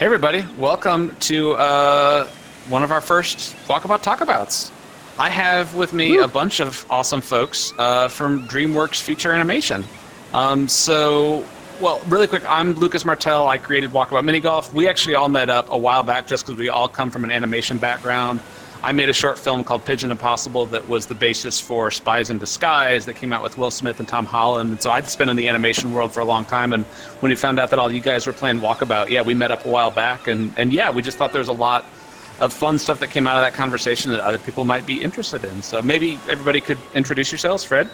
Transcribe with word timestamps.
Hey, 0.00 0.06
everybody. 0.06 0.46
Welcome 0.56 1.14
to 1.16 1.52
uh, 1.56 2.26
one 2.70 2.82
of 2.82 2.90
our 2.90 3.02
first 3.02 3.54
Walkabout 3.66 4.02
Talkabouts. 4.02 4.70
I 5.18 5.28
have 5.28 5.74
with 5.74 5.92
me 5.92 6.12
Woo. 6.12 6.24
a 6.24 6.26
bunch 6.26 6.60
of 6.60 6.86
awesome 6.88 7.20
folks 7.20 7.74
uh, 7.76 8.08
from 8.08 8.48
DreamWorks 8.48 9.02
Feature 9.02 9.32
Animation. 9.32 9.84
Um, 10.32 10.68
so, 10.68 11.44
well, 11.82 12.00
really 12.08 12.26
quick, 12.26 12.42
I'm 12.48 12.72
Lucas 12.72 13.04
Martel. 13.04 13.46
I 13.46 13.58
created 13.58 13.90
Walkabout 13.90 14.24
Mini 14.24 14.40
Golf. 14.40 14.72
We 14.72 14.88
actually 14.88 15.16
all 15.16 15.28
met 15.28 15.50
up 15.50 15.66
a 15.68 15.76
while 15.76 16.02
back 16.02 16.26
just 16.26 16.46
because 16.46 16.58
we 16.58 16.70
all 16.70 16.88
come 16.88 17.10
from 17.10 17.22
an 17.24 17.30
animation 17.30 17.76
background. 17.76 18.40
I 18.82 18.92
made 18.92 19.10
a 19.10 19.12
short 19.12 19.38
film 19.38 19.62
called 19.62 19.84
Pigeon 19.84 20.10
Impossible 20.10 20.64
that 20.66 20.88
was 20.88 21.06
the 21.06 21.14
basis 21.14 21.60
for 21.60 21.90
Spies 21.90 22.30
in 22.30 22.38
Disguise 22.38 23.04
that 23.04 23.14
came 23.14 23.30
out 23.30 23.42
with 23.42 23.58
Will 23.58 23.70
Smith 23.70 23.98
and 23.98 24.08
Tom 24.08 24.24
Holland. 24.24 24.70
And 24.70 24.80
so 24.80 24.90
I'd 24.90 25.06
been 25.18 25.28
in 25.28 25.36
the 25.36 25.48
animation 25.48 25.92
world 25.92 26.12
for 26.12 26.20
a 26.20 26.24
long 26.24 26.46
time. 26.46 26.72
And 26.72 26.86
when 27.20 27.28
we 27.28 27.36
found 27.36 27.60
out 27.60 27.68
that 27.70 27.78
all 27.78 27.92
you 27.92 28.00
guys 28.00 28.26
were 28.26 28.32
playing 28.32 28.60
Walkabout, 28.60 29.10
yeah, 29.10 29.20
we 29.20 29.34
met 29.34 29.50
up 29.50 29.66
a 29.66 29.68
while 29.68 29.90
back. 29.90 30.28
And, 30.28 30.54
and 30.56 30.72
yeah, 30.72 30.90
we 30.90 31.02
just 31.02 31.18
thought 31.18 31.32
there 31.32 31.40
was 31.40 31.48
a 31.48 31.52
lot 31.52 31.84
of 32.40 32.54
fun 32.54 32.78
stuff 32.78 33.00
that 33.00 33.10
came 33.10 33.26
out 33.26 33.36
of 33.36 33.42
that 33.42 33.52
conversation 33.52 34.10
that 34.12 34.20
other 34.20 34.38
people 34.38 34.64
might 34.64 34.86
be 34.86 35.02
interested 35.02 35.44
in. 35.44 35.60
So 35.60 35.82
maybe 35.82 36.18
everybody 36.26 36.62
could 36.62 36.78
introduce 36.94 37.30
yourselves. 37.30 37.62
Fred? 37.62 37.90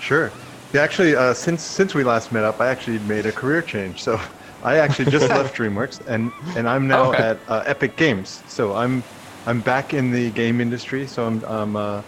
Sure. 0.00 0.30
Yeah, 0.72 0.82
actually, 0.82 1.16
uh, 1.16 1.34
since 1.34 1.62
since 1.62 1.94
we 1.94 2.04
last 2.04 2.30
met 2.30 2.44
up, 2.44 2.60
I 2.60 2.68
actually 2.68 2.98
made 3.00 3.26
a 3.26 3.32
career 3.32 3.62
change. 3.62 4.02
So 4.02 4.20
I 4.62 4.78
actually 4.78 5.10
just 5.10 5.28
left 5.30 5.56
DreamWorks, 5.56 6.06
and 6.06 6.30
and 6.56 6.68
I'm 6.68 6.86
now 6.86 7.10
okay. 7.10 7.22
at 7.22 7.38
uh, 7.48 7.62
Epic 7.66 7.96
Games. 7.96 8.42
So 8.46 8.74
I'm 8.74 9.02
I'm 9.48 9.62
back 9.62 9.94
in 9.94 10.10
the 10.10 10.30
game 10.32 10.60
industry, 10.60 11.06
so 11.06 11.26
I'm 11.26 11.42
I'm 11.44 11.74
uh, 11.74 12.02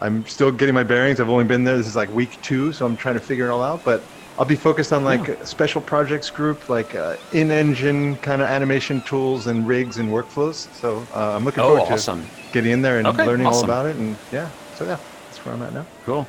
I'm 0.00 0.26
still 0.26 0.50
getting 0.50 0.74
my 0.74 0.82
bearings. 0.82 1.20
I've 1.20 1.28
only 1.28 1.44
been 1.44 1.62
there. 1.62 1.76
This 1.76 1.86
is 1.86 1.94
like 1.94 2.12
week 2.12 2.36
two, 2.42 2.72
so 2.72 2.84
I'm 2.84 2.96
trying 2.96 3.14
to 3.14 3.20
figure 3.20 3.46
it 3.46 3.50
all 3.50 3.62
out. 3.62 3.84
But 3.84 4.02
I'll 4.36 4.44
be 4.44 4.56
focused 4.56 4.92
on 4.92 5.04
like 5.04 5.28
yeah. 5.28 5.44
special 5.44 5.80
projects 5.80 6.30
group, 6.30 6.68
like 6.68 6.96
uh, 6.96 7.16
in-engine 7.32 8.16
kind 8.16 8.42
of 8.42 8.48
animation 8.48 9.02
tools 9.02 9.46
and 9.46 9.68
rigs 9.68 9.98
and 9.98 10.08
workflows. 10.08 10.68
So 10.74 11.06
uh, 11.14 11.36
I'm 11.36 11.44
looking 11.44 11.62
oh, 11.62 11.76
forward 11.76 11.92
awesome. 11.92 12.24
to 12.24 12.52
getting 12.52 12.72
in 12.72 12.82
there 12.82 12.98
and 12.98 13.06
okay, 13.06 13.24
learning 13.24 13.46
awesome. 13.46 13.70
all 13.70 13.82
about 13.82 13.86
it. 13.86 13.94
And 13.94 14.16
yeah, 14.32 14.50
so 14.74 14.84
yeah, 14.84 14.98
that's 15.26 15.44
where 15.44 15.54
I'm 15.54 15.62
at 15.62 15.72
now. 15.72 15.86
Cool. 16.04 16.26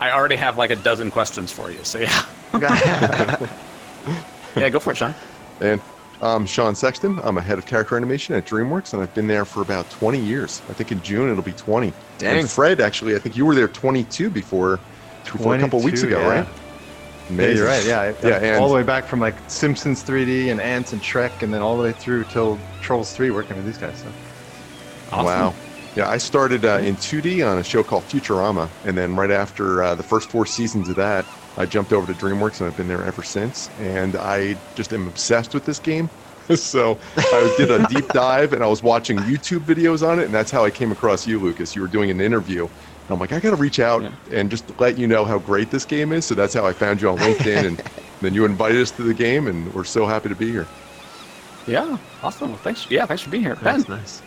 I 0.00 0.10
already 0.10 0.36
have 0.36 0.58
like 0.58 0.70
a 0.70 0.76
dozen 0.76 1.12
questions 1.12 1.52
for 1.52 1.70
you, 1.70 1.84
so 1.84 2.00
yeah. 2.00 2.26
yeah, 4.56 4.68
go 4.68 4.80
for 4.80 4.90
it, 4.90 4.96
Sean. 4.96 5.14
And 5.60 5.80
I'm 6.22 6.46
Sean 6.46 6.74
Sexton. 6.74 7.20
I'm 7.22 7.36
a 7.36 7.42
head 7.42 7.58
of 7.58 7.66
character 7.66 7.96
animation 7.96 8.34
at 8.34 8.46
DreamWorks, 8.46 8.94
and 8.94 9.02
I've 9.02 9.12
been 9.14 9.26
there 9.26 9.44
for 9.44 9.60
about 9.60 9.88
20 9.90 10.18
years. 10.18 10.62
I 10.68 10.72
think 10.72 10.90
in 10.90 11.02
June 11.02 11.30
it'll 11.30 11.42
be 11.42 11.52
20. 11.52 11.92
Dang. 12.18 12.38
And 12.38 12.50
Fred, 12.50 12.80
actually, 12.80 13.14
I 13.14 13.18
think 13.18 13.36
you 13.36 13.44
were 13.44 13.54
there 13.54 13.68
22 13.68 14.30
before, 14.30 14.80
before 15.24 15.54
a 15.54 15.58
couple 15.58 15.80
weeks 15.82 16.02
ago, 16.02 16.20
yeah. 16.20 16.40
right? 16.40 16.48
Amazing. 17.28 17.56
Yeah, 17.56 17.60
you're 17.60 17.66
right. 17.66 17.86
Yeah, 17.86 18.28
yeah, 18.28 18.36
and 18.36 18.62
all 18.62 18.68
the 18.68 18.74
way 18.74 18.82
back 18.82 19.04
from 19.04 19.20
like 19.20 19.34
Simpsons 19.48 20.02
3D 20.02 20.50
and 20.50 20.60
Antz 20.60 20.92
and 20.92 21.02
Shrek, 21.02 21.42
and 21.42 21.52
then 21.52 21.60
all 21.60 21.76
the 21.76 21.82
way 21.82 21.92
through 21.92 22.24
till 22.24 22.58
Trolls 22.80 23.12
3, 23.12 23.30
working 23.30 23.56
with 23.56 23.66
these 23.66 23.78
guys. 23.78 23.98
So. 23.98 24.08
Awesome. 25.12 25.24
Wow. 25.24 25.54
Yeah, 25.96 26.08
I 26.08 26.18
started 26.18 26.64
uh, 26.64 26.78
in 26.78 26.96
2D 26.96 27.46
on 27.50 27.58
a 27.58 27.64
show 27.64 27.82
called 27.82 28.04
Futurama, 28.04 28.68
and 28.84 28.96
then 28.96 29.16
right 29.16 29.30
after 29.30 29.82
uh, 29.82 29.94
the 29.94 30.02
first 30.02 30.30
four 30.30 30.46
seasons 30.46 30.88
of 30.88 30.96
that, 30.96 31.24
I 31.58 31.66
jumped 31.66 31.92
over 31.92 32.12
to 32.12 32.18
DreamWorks, 32.18 32.60
and 32.60 32.68
I've 32.68 32.76
been 32.76 32.88
there 32.88 33.04
ever 33.04 33.22
since. 33.22 33.70
And 33.80 34.16
I 34.16 34.56
just 34.74 34.92
am 34.92 35.08
obsessed 35.08 35.54
with 35.54 35.64
this 35.64 35.78
game. 35.78 36.10
so 36.54 36.98
I 37.16 37.54
did 37.56 37.70
a 37.70 37.86
deep 37.88 38.08
dive, 38.08 38.52
and 38.52 38.62
I 38.62 38.66
was 38.66 38.82
watching 38.82 39.18
YouTube 39.18 39.60
videos 39.60 40.06
on 40.06 40.20
it, 40.20 40.26
and 40.26 40.34
that's 40.34 40.50
how 40.50 40.64
I 40.64 40.70
came 40.70 40.92
across 40.92 41.26
you, 41.26 41.40
Lucas. 41.40 41.74
You 41.74 41.82
were 41.82 41.88
doing 41.88 42.10
an 42.10 42.20
interview. 42.20 42.62
And 42.62 43.10
I'm 43.10 43.18
like, 43.18 43.32
I 43.32 43.40
got 43.40 43.50
to 43.50 43.56
reach 43.56 43.80
out 43.80 44.02
yeah. 44.02 44.12
and 44.32 44.50
just 44.50 44.78
let 44.78 44.98
you 44.98 45.06
know 45.06 45.24
how 45.24 45.38
great 45.38 45.70
this 45.70 45.84
game 45.84 46.12
is. 46.12 46.26
So 46.26 46.34
that's 46.34 46.54
how 46.54 46.66
I 46.66 46.72
found 46.72 47.00
you 47.00 47.08
on 47.08 47.18
LinkedIn, 47.18 47.66
and 47.66 47.82
then 48.20 48.34
you 48.34 48.44
invited 48.44 48.80
us 48.80 48.90
to 48.92 49.02
the 49.02 49.14
game, 49.14 49.46
and 49.46 49.72
we're 49.74 49.84
so 49.84 50.06
happy 50.06 50.28
to 50.28 50.34
be 50.34 50.50
here. 50.50 50.66
Yeah, 51.66 51.98
awesome. 52.22 52.50
Well, 52.50 52.58
thanks. 52.58 52.88
Yeah, 52.90 53.06
thanks 53.06 53.22
for 53.22 53.30
being 53.30 53.42
here, 53.42 53.56
Ben. 53.56 53.64
That's 53.64 53.88
nice. 53.88 54.22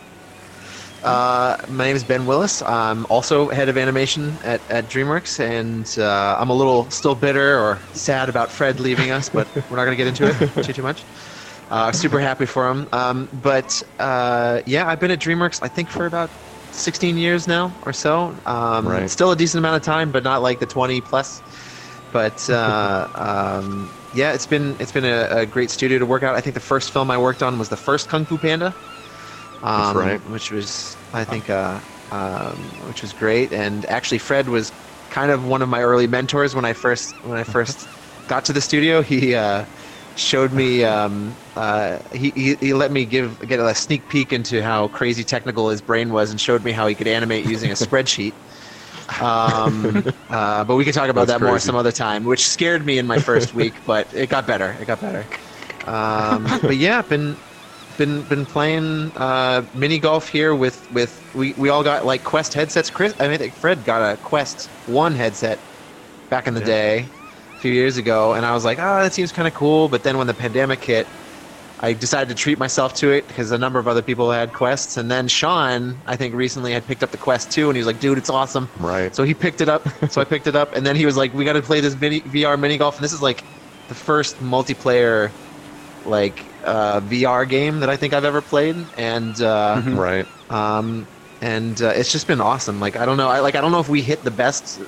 Uh, 1.02 1.56
my 1.68 1.84
name 1.84 1.96
is 1.96 2.04
Ben 2.04 2.26
Willis. 2.26 2.60
I'm 2.62 3.06
also 3.06 3.48
head 3.48 3.68
of 3.68 3.78
animation 3.78 4.36
at, 4.44 4.60
at 4.70 4.84
DreamWorks, 4.86 5.40
and 5.40 5.98
uh, 5.98 6.36
I'm 6.38 6.50
a 6.50 6.54
little 6.54 6.90
still 6.90 7.14
bitter 7.14 7.58
or 7.58 7.78
sad 7.94 8.28
about 8.28 8.50
Fred 8.50 8.80
leaving 8.80 9.10
us, 9.10 9.28
but 9.28 9.48
we're 9.70 9.76
not 9.76 9.86
going 9.86 9.96
to 9.96 10.04
get 10.04 10.06
into 10.06 10.26
it 10.26 10.64
too 10.64 10.72
too 10.72 10.82
much. 10.82 11.02
Uh, 11.70 11.92
super 11.92 12.20
happy 12.20 12.46
for 12.46 12.68
him. 12.68 12.88
Um, 12.92 13.28
but 13.42 13.82
uh, 13.98 14.60
yeah, 14.66 14.88
I've 14.88 15.00
been 15.00 15.10
at 15.10 15.20
DreamWorks 15.20 15.60
I 15.62 15.68
think 15.68 15.88
for 15.88 16.04
about 16.04 16.30
16 16.72 17.16
years 17.16 17.48
now 17.48 17.72
or 17.86 17.92
so. 17.92 18.34
Um, 18.44 18.86
right. 18.86 19.08
Still 19.08 19.30
a 19.30 19.36
decent 19.36 19.58
amount 19.58 19.76
of 19.76 19.82
time, 19.82 20.10
but 20.10 20.22
not 20.22 20.42
like 20.42 20.58
the 20.58 20.66
20 20.66 21.00
plus. 21.02 21.40
But 22.12 22.50
uh, 22.50 23.08
um, 23.14 23.90
yeah, 24.14 24.32
it's 24.32 24.46
been 24.46 24.76
it's 24.80 24.92
been 24.92 25.04
a, 25.04 25.28
a, 25.30 25.46
great 25.46 25.70
studio 25.70 25.98
to 25.98 26.06
work 26.06 26.22
out. 26.22 26.34
I 26.34 26.40
think 26.40 26.54
the 26.54 26.60
first 26.60 26.90
film 26.90 27.10
I 27.10 27.16
worked 27.16 27.42
on 27.42 27.58
was 27.58 27.68
the 27.68 27.76
first 27.76 28.08
Kung 28.08 28.24
Fu 28.26 28.36
Panda. 28.36 28.74
Um, 29.62 29.96
right. 29.96 30.24
Which 30.24 30.50
was, 30.50 30.98
I 31.12 31.24
think, 31.24 31.50
uh, 31.50 31.82
um, 32.10 32.78
which 32.86 33.02
was 33.02 33.12
great. 33.12 33.52
And 33.52 33.84
actually, 33.86 34.18
Fred 34.18 34.48
was 34.48 34.72
kind 35.10 35.30
of 35.30 35.44
one 35.44 35.62
of 35.62 35.68
my 35.68 35.82
early 35.82 36.06
mentors 36.06 36.54
when 36.54 36.64
I 36.64 36.72
first 36.72 37.16
when 37.22 37.38
I 37.38 37.44
first 37.44 37.88
got 38.26 38.44
to 38.46 38.52
the 38.52 38.60
studio. 38.60 39.02
He 39.02 39.34
uh, 39.34 39.66
showed 40.14 40.52
me. 40.52 40.84
Um, 40.84 41.38
uh, 41.56 41.98
he, 42.12 42.32
he, 42.34 42.56
he 42.60 42.74
let 42.74 42.90
me 42.90 43.04
give 43.04 43.38
get 43.40 43.60
a 43.60 43.74
sneak 43.74 44.08
peek 44.08 44.32
into 44.32 44.62
how 44.62 44.88
crazy 44.88 45.24
technical 45.24 45.68
his 45.68 45.82
brain 45.82 46.10
was, 46.12 46.30
and 46.30 46.40
showed 46.40 46.64
me 46.64 46.72
how 46.72 46.86
he 46.86 46.94
could 46.94 47.08
animate 47.08 47.44
using 47.44 47.70
a 47.70 47.74
spreadsheet. 47.74 48.36
Um, 49.18 50.06
uh, 50.30 50.64
but 50.64 50.76
we 50.76 50.84
can 50.84 50.92
talk 50.94 51.10
about 51.10 51.26
That's 51.26 51.28
that 51.28 51.40
crazy. 51.40 51.42
more 51.42 51.58
some 51.58 51.76
other 51.76 51.92
time, 51.92 52.24
which 52.24 52.46
scared 52.46 52.86
me 52.86 52.98
in 52.98 53.06
my 53.06 53.18
first 53.18 53.52
week, 53.54 53.80
but 53.84 54.08
it 54.12 54.28
got 54.30 54.46
better. 54.46 54.72
It 54.72 54.86
got 54.86 55.00
better. 55.00 55.28
Um, 55.86 56.62
but 56.66 56.76
yeah, 56.76 57.02
been 57.02 57.40
been 58.00 58.22
been 58.22 58.46
playing 58.46 59.12
uh, 59.14 59.62
mini 59.74 59.98
golf 59.98 60.26
here 60.26 60.54
with 60.54 60.90
with 60.90 61.22
we, 61.34 61.52
we 61.58 61.68
all 61.68 61.84
got 61.84 62.06
like 62.06 62.24
Quest 62.24 62.54
headsets. 62.54 62.88
Chris, 62.88 63.14
I 63.20 63.28
mean, 63.28 63.50
Fred 63.50 63.84
got 63.84 64.00
a 64.00 64.16
Quest 64.16 64.70
One 64.86 65.14
headset 65.14 65.58
back 66.30 66.48
in 66.48 66.54
the 66.54 66.60
yeah. 66.60 66.66
day, 66.66 66.98
a 67.00 67.60
few 67.60 67.72
years 67.72 67.98
ago, 67.98 68.32
and 68.32 68.46
I 68.46 68.54
was 68.54 68.64
like, 68.64 68.78
oh, 68.78 69.02
that 69.02 69.12
seems 69.12 69.32
kind 69.32 69.46
of 69.46 69.52
cool. 69.52 69.90
But 69.90 70.02
then 70.02 70.16
when 70.16 70.26
the 70.26 70.34
pandemic 70.34 70.82
hit, 70.82 71.06
I 71.80 71.92
decided 71.92 72.34
to 72.34 72.34
treat 72.34 72.58
myself 72.58 72.94
to 72.94 73.10
it 73.10 73.28
because 73.28 73.50
a 73.52 73.58
number 73.58 73.78
of 73.78 73.86
other 73.86 74.02
people 74.02 74.30
had 74.30 74.54
Quests, 74.54 74.96
and 74.96 75.10
then 75.10 75.28
Sean, 75.28 75.94
I 76.06 76.16
think 76.16 76.34
recently 76.34 76.72
had 76.72 76.86
picked 76.86 77.02
up 77.02 77.10
the 77.10 77.18
Quest 77.18 77.52
2, 77.52 77.68
and 77.68 77.76
he 77.76 77.80
was 77.80 77.86
like, 77.86 78.00
dude, 78.00 78.16
it's 78.16 78.30
awesome. 78.30 78.70
Right. 78.78 79.14
So 79.14 79.24
he 79.24 79.34
picked 79.34 79.60
it 79.60 79.68
up. 79.68 79.86
so 80.08 80.22
I 80.22 80.24
picked 80.24 80.46
it 80.46 80.56
up, 80.56 80.74
and 80.74 80.86
then 80.86 80.96
he 80.96 81.04
was 81.04 81.18
like, 81.18 81.34
we 81.34 81.44
got 81.44 81.52
to 81.52 81.62
play 81.62 81.80
this 81.80 82.00
mini 82.00 82.22
VR 82.22 82.58
mini 82.58 82.78
golf, 82.78 82.96
and 82.96 83.04
this 83.04 83.12
is 83.12 83.20
like 83.20 83.44
the 83.88 83.94
first 83.94 84.38
multiplayer 84.38 85.34
like 86.06 86.49
uh, 86.64 87.00
VR 87.00 87.48
game 87.48 87.80
that 87.80 87.90
I 87.90 87.96
think 87.96 88.12
I've 88.12 88.24
ever 88.24 88.40
played, 88.40 88.76
and 88.96 89.40
uh, 89.40 89.76
mm-hmm. 89.78 89.98
right. 89.98 90.26
Um, 90.50 91.06
and 91.40 91.80
uh, 91.80 91.88
it's 91.88 92.12
just 92.12 92.26
been 92.26 92.40
awesome. 92.40 92.80
Like 92.80 92.96
I 92.96 93.06
don't 93.06 93.16
know, 93.16 93.28
I 93.28 93.40
like 93.40 93.54
I 93.54 93.60
don't 93.60 93.72
know 93.72 93.80
if 93.80 93.88
we 93.88 94.02
hit 94.02 94.22
the 94.24 94.30
best, 94.30 94.80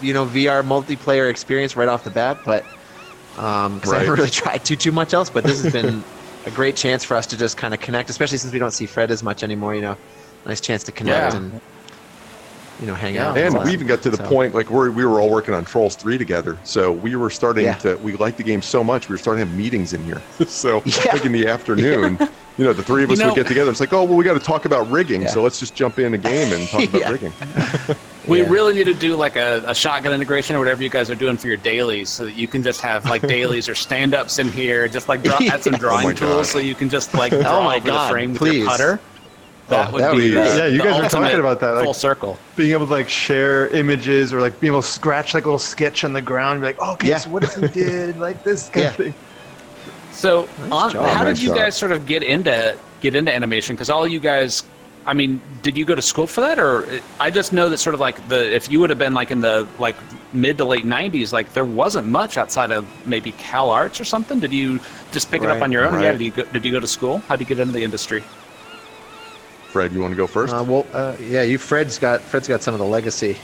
you 0.00 0.12
know, 0.12 0.26
VR 0.26 0.62
multiplayer 0.64 1.30
experience 1.30 1.76
right 1.76 1.88
off 1.88 2.04
the 2.04 2.10
bat, 2.10 2.38
but 2.44 2.64
um, 3.38 3.76
because 3.76 3.92
right. 3.92 3.98
I 3.98 4.04
haven't 4.04 4.18
really 4.18 4.30
tried 4.42 4.64
too 4.64 4.76
too 4.76 4.92
much 4.92 5.14
else. 5.14 5.30
But 5.30 5.44
this 5.44 5.62
has 5.62 5.72
been 5.80 6.02
a 6.46 6.50
great 6.50 6.76
chance 6.76 7.04
for 7.04 7.16
us 7.16 7.26
to 7.28 7.36
just 7.36 7.56
kind 7.56 7.74
of 7.74 7.80
connect, 7.80 8.10
especially 8.10 8.38
since 8.38 8.52
we 8.52 8.58
don't 8.58 8.72
see 8.72 8.86
Fred 8.86 9.10
as 9.10 9.22
much 9.22 9.42
anymore. 9.42 9.74
You 9.74 9.82
know, 9.82 9.96
nice 10.46 10.60
chance 10.60 10.82
to 10.84 10.92
connect 10.92 11.34
yeah. 11.34 11.38
and 11.38 11.60
you 12.80 12.86
know, 12.86 12.94
hang 12.94 13.18
out. 13.18 13.36
And 13.36 13.54
we 13.62 13.72
even 13.72 13.86
got 13.86 14.02
to 14.02 14.10
the 14.10 14.16
so. 14.16 14.26
point 14.26 14.54
like 14.54 14.70
we 14.70 14.88
we 14.88 15.04
were 15.04 15.20
all 15.20 15.30
working 15.30 15.54
on 15.54 15.64
Trolls 15.64 15.96
Three 15.96 16.16
together, 16.16 16.58
so 16.64 16.90
we 16.90 17.14
were 17.14 17.30
starting 17.30 17.66
yeah. 17.66 17.74
to 17.74 17.96
we 17.96 18.14
liked 18.14 18.38
the 18.38 18.42
game 18.42 18.62
so 18.62 18.82
much 18.82 19.08
we 19.08 19.14
were 19.14 19.18
starting 19.18 19.44
to 19.44 19.48
have 19.48 19.58
meetings 19.58 19.92
in 19.92 20.02
here. 20.04 20.22
so 20.46 20.82
yeah. 20.86 21.12
like 21.12 21.24
in 21.24 21.32
the 21.32 21.46
afternoon, 21.46 22.16
yeah. 22.18 22.28
you 22.56 22.64
know, 22.64 22.72
the 22.72 22.82
three 22.82 23.04
of 23.04 23.10
us 23.10 23.18
you 23.18 23.24
know, 23.24 23.30
would 23.30 23.36
get 23.36 23.46
together. 23.46 23.70
It's 23.70 23.80
like, 23.80 23.92
oh 23.92 24.04
well, 24.04 24.16
we 24.16 24.24
got 24.24 24.34
to 24.34 24.40
talk 24.40 24.64
about 24.64 24.90
rigging, 24.90 25.28
so 25.28 25.42
let's 25.42 25.60
just 25.60 25.74
jump 25.74 25.98
in 25.98 26.14
a 26.14 26.18
game 26.18 26.52
and 26.52 26.66
talk 26.68 26.88
about 26.94 27.12
rigging. 27.12 27.32
we 28.26 28.42
really 28.42 28.74
need 28.74 28.84
to 28.84 28.94
do 28.94 29.14
like 29.14 29.36
a, 29.36 29.62
a, 29.66 29.74
shotgun 29.74 30.14
integration 30.14 30.56
or 30.56 30.58
whatever 30.58 30.82
you 30.82 30.90
guys 30.90 31.10
are 31.10 31.14
doing 31.14 31.36
for 31.36 31.48
your 31.48 31.58
dailies, 31.58 32.08
so 32.08 32.24
that 32.24 32.34
you 32.34 32.48
can 32.48 32.62
just 32.62 32.80
have 32.80 33.04
like 33.04 33.20
dailies 33.22 33.68
or 33.68 33.74
stand 33.74 34.14
ups 34.14 34.38
in 34.38 34.50
here, 34.50 34.88
just 34.88 35.06
like 35.06 35.22
draw, 35.22 35.38
add 35.42 35.62
some 35.62 35.74
drawing 35.74 36.08
oh 36.08 36.12
tools, 36.12 36.50
so 36.50 36.58
you 36.58 36.74
can 36.74 36.88
just 36.88 37.12
like 37.12 37.32
oh 37.34 37.42
draw 37.42 37.58
oh 37.58 37.64
my 37.64 37.76
over 37.76 37.86
God, 37.86 38.06
the 38.06 38.12
frame 38.12 38.34
please. 38.34 38.48
with 38.50 38.56
your 38.56 38.66
putter. 38.66 39.00
That 39.70 39.92
would, 39.92 40.02
that 40.02 40.12
would 40.12 40.18
be, 40.20 40.30
the, 40.30 40.40
yeah. 40.40 40.66
You 40.66 40.82
guys 40.82 41.00
were 41.00 41.08
talking 41.08 41.38
about 41.38 41.60
that, 41.60 41.70
like, 41.70 41.84
full 41.84 41.94
circle. 41.94 42.38
Being 42.56 42.72
able 42.72 42.86
to 42.86 42.92
like 42.92 43.08
share 43.08 43.68
images 43.68 44.32
or 44.32 44.40
like 44.40 44.58
being 44.60 44.72
able 44.72 44.82
to 44.82 44.88
scratch 44.88 45.32
like 45.32 45.44
a 45.44 45.46
little 45.46 45.58
sketch 45.58 46.04
on 46.04 46.12
the 46.12 46.22
ground. 46.22 46.60
Be 46.60 46.66
like, 46.66 46.76
oh, 46.80 46.92
okay, 46.94 47.08
yeah. 47.08 47.18
so 47.18 47.30
what 47.30 47.44
if 47.44 47.56
we 47.56 47.68
did 47.68 48.18
like 48.18 48.44
this 48.44 48.68
kind 48.68 48.84
yeah. 48.84 48.88
of 48.90 48.96
thing? 48.96 49.14
So, 50.12 50.48
nice 50.68 50.72
on, 50.72 50.90
how 50.92 51.24
nice 51.24 51.36
did 51.36 51.42
you 51.42 51.48
job. 51.50 51.58
guys 51.58 51.76
sort 51.76 51.92
of 51.92 52.04
get 52.06 52.22
into 52.22 52.76
get 53.00 53.14
into 53.14 53.32
animation? 53.32 53.76
Because 53.76 53.88
all 53.90 54.06
you 54.06 54.20
guys, 54.20 54.64
I 55.06 55.14
mean, 55.14 55.40
did 55.62 55.78
you 55.78 55.84
go 55.84 55.94
to 55.94 56.02
school 56.02 56.26
for 56.26 56.40
that, 56.42 56.58
or 56.58 57.00
I 57.18 57.30
just 57.30 57.52
know 57.52 57.68
that 57.68 57.78
sort 57.78 57.94
of 57.94 58.00
like 58.00 58.28
the 58.28 58.54
if 58.54 58.70
you 58.70 58.80
would 58.80 58.90
have 58.90 58.98
been 58.98 59.14
like 59.14 59.30
in 59.30 59.40
the 59.40 59.66
like 59.78 59.96
mid 60.32 60.58
to 60.58 60.64
late 60.64 60.84
'90s, 60.84 61.32
like 61.32 61.52
there 61.54 61.64
wasn't 61.64 62.08
much 62.08 62.36
outside 62.36 62.70
of 62.70 62.86
maybe 63.06 63.32
Cal 63.32 63.70
Arts 63.70 64.00
or 64.00 64.04
something. 64.04 64.40
Did 64.40 64.52
you 64.52 64.80
just 65.12 65.30
pick 65.30 65.42
right. 65.42 65.50
it 65.50 65.56
up 65.56 65.62
on 65.62 65.72
your 65.72 65.86
own? 65.86 65.94
Right. 65.94 66.04
Yeah. 66.04 66.12
Did 66.12 66.20
you 66.22 66.30
go, 66.32 66.44
did 66.44 66.64
you 66.64 66.72
go 66.72 66.80
to 66.80 66.88
school? 66.88 67.18
How 67.18 67.36
did 67.36 67.48
you 67.48 67.54
get 67.54 67.62
into 67.62 67.72
the 67.72 67.84
industry? 67.84 68.22
Fred, 69.70 69.92
you 69.92 70.00
want 70.00 70.12
to 70.12 70.16
go 70.16 70.26
first? 70.26 70.52
Uh, 70.52 70.64
well, 70.66 70.86
uh, 70.92 71.16
yeah, 71.20 71.42
you. 71.42 71.58
Fred's 71.58 71.98
got 71.98 72.20
Fred's 72.20 72.48
got 72.48 72.62
some 72.62 72.74
of 72.74 72.80
the 72.80 72.86
legacy. 72.86 73.36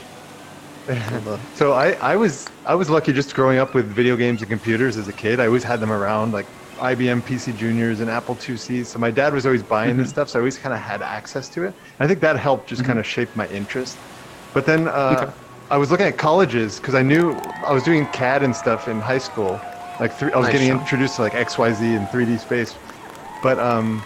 so 1.55 1.73
I, 1.73 1.91
I 2.01 2.15
was 2.15 2.47
I 2.65 2.73
was 2.75 2.89
lucky 2.89 3.11
just 3.11 3.33
growing 3.35 3.59
up 3.59 3.73
with 3.73 3.87
video 3.87 4.15
games 4.15 4.41
and 4.41 4.49
computers 4.49 4.95
as 4.97 5.07
a 5.07 5.13
kid. 5.13 5.39
I 5.39 5.45
always 5.47 5.63
had 5.63 5.79
them 5.79 5.91
around. 5.91 6.31
Like 6.33 6.45
IBM 6.77 7.21
PC 7.23 7.55
Juniors 7.57 7.99
and 8.01 8.09
Apple 8.09 8.35
IIcs. 8.35 8.85
So 8.85 8.99
my 8.99 9.09
dad 9.11 9.33
was 9.33 9.45
always 9.45 9.63
buying 9.63 9.91
Mm-hmm. 9.91 9.99
this 10.01 10.09
stuff, 10.09 10.29
so 10.29 10.39
I 10.39 10.41
always 10.41 10.57
kind 10.57 10.73
of 10.73 10.79
had 10.79 11.01
access 11.01 11.49
to 11.49 11.63
it. 11.63 11.73
I 11.99 12.07
think 12.07 12.19
that 12.21 12.37
helped 12.37 12.67
just 12.69 12.83
kind 12.85 12.99
of 12.99 13.05
shape 13.05 13.35
my 13.35 13.47
interest. 13.49 13.97
But 14.53 14.65
then 14.65 14.87
uh, 14.87 14.91
Mm-hmm. 14.91 15.23
Okay. 15.23 15.33
I 15.69 15.77
was 15.77 15.91
looking 15.91 16.05
at 16.05 16.17
colleges 16.17 16.77
because 16.79 16.95
I 16.95 17.01
knew 17.01 17.33
I 17.65 17.73
was 17.73 17.83
doing 17.83 18.05
CAD 18.07 18.41
and 18.43 18.55
stuff 18.55 18.87
in 18.87 19.01
high 19.01 19.17
school. 19.17 19.59
Like 19.99 20.13
three, 20.13 20.31
I 20.31 20.37
was 20.37 20.45
Nice, 20.45 20.53
getting 20.53 20.69
Sean. 20.69 20.79
introduced 20.79 21.15
to 21.17 21.23
like 21.23 21.33
XYZ 21.33 21.81
and 21.97 22.07
3D 22.07 22.39
space. 22.39 22.73
But 23.43 23.59
um, 23.59 24.01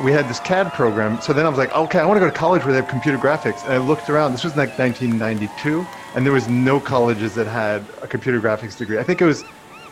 we 0.00 0.12
had 0.12 0.28
this 0.28 0.40
CAD 0.40 0.72
program. 0.72 1.20
So 1.20 1.32
then 1.32 1.46
I 1.46 1.48
was 1.48 1.58
like, 1.58 1.72
okay, 1.72 1.98
I 1.98 2.06
want 2.06 2.16
to 2.16 2.20
go 2.20 2.26
to 2.26 2.32
college 2.32 2.64
where 2.64 2.72
they 2.72 2.78
have 2.78 2.86
computer 2.88 3.18
graphics. 3.18 3.64
And 3.64 3.72
I 3.72 3.78
looked 3.78 4.08
around. 4.08 4.32
This 4.32 4.44
was 4.44 4.56
like 4.56 4.78
1992, 4.78 5.88
and 6.14 6.24
there 6.26 6.32
was 6.32 6.48
no 6.48 6.80
colleges 6.80 7.34
that 7.34 7.46
had 7.46 7.90
a 8.02 8.08
computer 8.08 8.40
graphics 8.40 8.76
degree. 8.76 8.98
I 8.98 9.02
think 9.04 9.20
it 9.20 9.24
was 9.26 9.44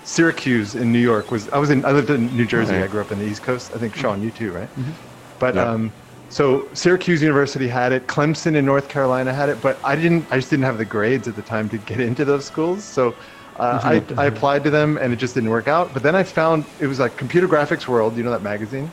Syracuse 0.02 0.74
in 0.74 0.92
New 0.92 1.00
York. 1.00 1.30
Was 1.30 1.48
I 1.50 1.58
was 1.58 1.70
in? 1.70 1.84
I 1.84 1.92
lived 1.92 2.10
in 2.10 2.34
New 2.34 2.46
Jersey. 2.46 2.74
Right. 2.74 2.84
I 2.84 2.86
grew 2.88 3.00
up 3.02 3.10
in 3.12 3.18
the 3.18 3.26
East 3.26 3.42
Coast. 3.42 3.72
I 3.74 3.78
think 3.78 3.96
Sean, 3.96 4.22
you 4.22 4.30
too, 4.30 4.52
right? 4.52 4.70
But 5.38 5.56
Yeah. 5.56 5.72
um, 5.72 5.94
so 6.28 6.68
Syracuse 6.74 7.22
University 7.22 7.68
had 7.68 7.92
it. 7.92 8.08
Clemson 8.08 8.56
in 8.56 8.64
North 8.64 8.88
Carolina 8.88 9.32
had 9.34 9.48
it. 9.48 9.60
But 9.60 9.80
I 9.84 9.96
didn't. 9.96 10.28
I 10.30 10.36
just 10.38 10.50
didn't 10.50 10.64
have 10.64 10.78
the 10.78 10.84
grades 10.84 11.28
at 11.28 11.36
the 11.36 11.42
time 11.42 11.68
to 11.70 11.78
get 11.78 12.00
into 12.00 12.24
those 12.24 12.46
schools. 12.46 12.88
So. 12.88 13.18
Uh, 13.58 13.80
I, 13.82 14.06
I 14.18 14.26
applied 14.26 14.64
to 14.64 14.70
them 14.70 14.98
and 14.98 15.14
it 15.14 15.16
just 15.16 15.32
didn't 15.32 15.48
work 15.48 15.66
out. 15.66 15.94
But 15.94 16.02
then 16.02 16.14
I 16.14 16.24
found 16.24 16.66
it 16.78 16.86
was 16.88 16.98
like 16.98 17.16
Computer 17.16 17.48
Graphics 17.48 17.88
World, 17.88 18.18
you 18.18 18.22
know 18.22 18.30
that 18.30 18.42
magazine? 18.42 18.92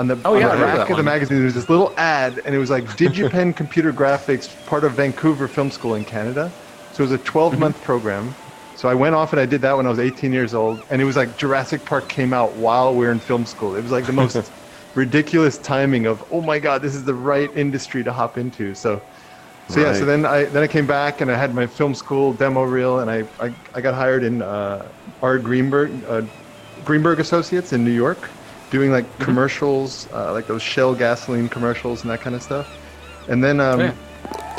On 0.00 0.06
the, 0.08 0.16
Oh, 0.24 0.34
on 0.34 0.38
yeah, 0.38 0.48
the 0.48 0.52
back 0.56 0.88
of 0.88 0.96
the 0.96 1.02
magazine, 1.02 1.36
there 1.38 1.44
was 1.44 1.54
this 1.54 1.68
little 1.68 1.94
ad, 1.98 2.40
and 2.46 2.54
it 2.54 2.58
was 2.58 2.70
like 2.70 2.96
DigiPen 2.96 3.54
Computer 3.54 3.92
Graphics, 3.92 4.56
part 4.66 4.84
of 4.84 4.94
Vancouver 4.96 5.48
Film 5.48 5.70
School 5.70 5.94
in 5.94 6.04
Canada. 6.04 6.54
So 6.90 7.02
it 7.02 7.06
was 7.06 7.12
a 7.12 7.18
12 7.18 7.58
month 7.58 7.80
Mm-hmm. 7.80 7.80
program. 7.82 8.36
So 8.74 8.88
I 8.88 8.94
went 8.94 9.14
off 9.14 9.32
and 9.32 9.40
I 9.40 9.46
did 9.46 9.62
that 9.62 9.76
when 9.76 9.86
I 9.86 9.90
was 9.90 9.98
18 9.98 10.32
years 10.32 10.54
old, 10.54 10.84
and 10.90 11.02
it 11.02 11.04
was 11.04 11.16
like 11.16 11.36
Jurassic 11.36 11.84
Park 11.86 12.08
came 12.10 12.32
out 12.32 12.56
while 12.56 12.94
we 12.96 13.04
were 13.06 13.12
in 13.12 13.20
film 13.20 13.44
school. 13.46 13.74
It 13.76 13.82
was 13.82 13.92
like 13.92 14.06
the 14.06 14.12
most 14.12 14.52
ridiculous 14.94 15.58
timing 15.58 16.06
of, 16.06 16.24
oh 16.30 16.42
my 16.42 16.58
god, 16.58 16.82
this 16.82 16.94
is 16.94 17.04
the 17.04 17.14
right 17.14 17.50
industry 17.54 18.02
to 18.04 18.12
hop 18.12 18.38
into. 18.38 18.74
So, 18.74 19.02
so 19.68 19.80
yeah. 19.80 19.92
So 19.92 20.04
then 20.06 20.26
I 20.26 20.46
then 20.46 20.62
I 20.62 20.68
came 20.68 20.86
back 20.86 21.20
and 21.20 21.30
I 21.30 21.36
had 21.36 21.54
my 21.54 21.66
film 21.66 21.94
school 21.94 22.34
demo 22.34 22.62
reel, 22.62 23.00
and 23.00 23.10
I 23.10 23.24
I, 23.40 23.50
I 23.74 23.80
got 23.80 23.94
hired 23.94 24.24
in 24.24 24.42
uh, 24.42 24.90
R. 25.22 25.38
Greenberg 25.38 26.04
uh, 26.08 26.22
Greenberg 26.82 27.20
Associates 27.20 27.72
in 27.72 27.84
New 27.84 27.92
York, 27.92 28.39
doing 28.70 28.90
like 28.92 29.04
Mm-hmm. 29.18 29.24
commercials, 29.24 30.08
uh, 30.12 30.32
like 30.32 30.46
those 30.46 30.62
Shell 30.62 30.94
gasoline 30.94 31.48
commercials 31.48 32.02
and 32.02 32.10
that 32.10 32.20
kind 32.20 32.34
of 32.36 32.42
stuff. 32.42 32.68
And 33.28 33.42
then 33.42 33.60
um, 33.60 33.80
Oh, 33.80 33.84
Yeah. 33.84 33.94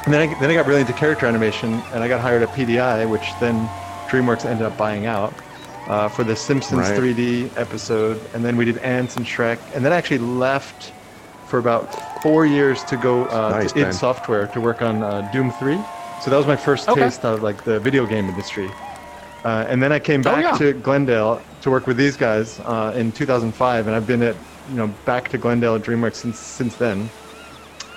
and 0.06 0.14
then 0.14 0.30
I, 0.30 0.40
then 0.40 0.50
I 0.50 0.54
got 0.56 0.66
really 0.68 0.82
into 0.82 0.94
character 0.94 1.26
animation, 1.28 1.74
and 1.94 2.04
I 2.04 2.08
got 2.08 2.22
hired 2.22 2.42
at 2.42 2.50
PDI, 2.54 3.06
which 3.10 3.38
then 3.40 3.70
DreamWorks 4.10 4.46
ended 4.46 4.66
up 4.66 4.78
buying 4.78 5.06
out 5.06 5.34
uh, 5.88 6.10
for 6.10 6.24
the 6.24 6.36
Simpsons 6.36 6.80
Right. 6.80 6.98
3D 6.98 7.52
episode, 7.56 8.20
and 8.34 8.44
then 8.44 8.58
we 8.58 8.66
did 8.66 8.78
Antz 8.80 9.16
and 9.18 9.26
Shrek, 9.26 9.60
and 9.76 9.86
then 9.86 9.94
I 9.94 9.98
actually 9.98 10.20
left 10.20 10.94
for 11.48 11.60
about 11.60 11.94
four 12.22 12.46
years 12.46 12.84
to 12.86 12.98
go 12.98 13.26
uh, 13.26 13.52
Nice, 13.52 13.72
to 13.74 13.80
id 13.80 13.94
Software 13.94 14.48
to 14.48 14.62
work 14.62 14.82
on 14.82 15.04
uh, 15.04 15.22
Doom 15.34 15.52
3. 15.52 15.78
So 16.22 16.30
that 16.30 16.38
was 16.38 16.48
my 16.48 16.56
first 16.56 16.88
Okay. 16.90 17.02
taste 17.02 17.26
of 17.26 17.42
like 17.44 17.64
the 17.64 17.80
video 17.80 18.06
game 18.06 18.30
industry. 18.30 18.70
Uh, 19.44 19.66
and 19.68 19.82
then 19.82 19.92
I 19.92 20.00
came 20.00 20.22
Oh, 20.22 20.32
back 20.32 20.46
yeah. 20.46 20.58
to 20.60 20.74
Glendale 20.74 21.42
to 21.62 21.70
work 21.72 21.88
with 21.88 21.98
these 21.98 22.18
guys 22.18 22.60
uh, 22.62 22.94
in 22.96 23.12
2005, 23.12 23.88
and 23.88 23.96
I've 23.96 24.08
been 24.08 24.22
at 24.24 24.36
you 24.70 24.76
know 24.76 24.88
back 25.06 25.30
to 25.30 25.38
Glendale 25.38 25.76
at 25.76 25.82
DreamWorks 25.82 26.16
since 26.16 26.40
since 26.40 26.76
then, 26.76 27.10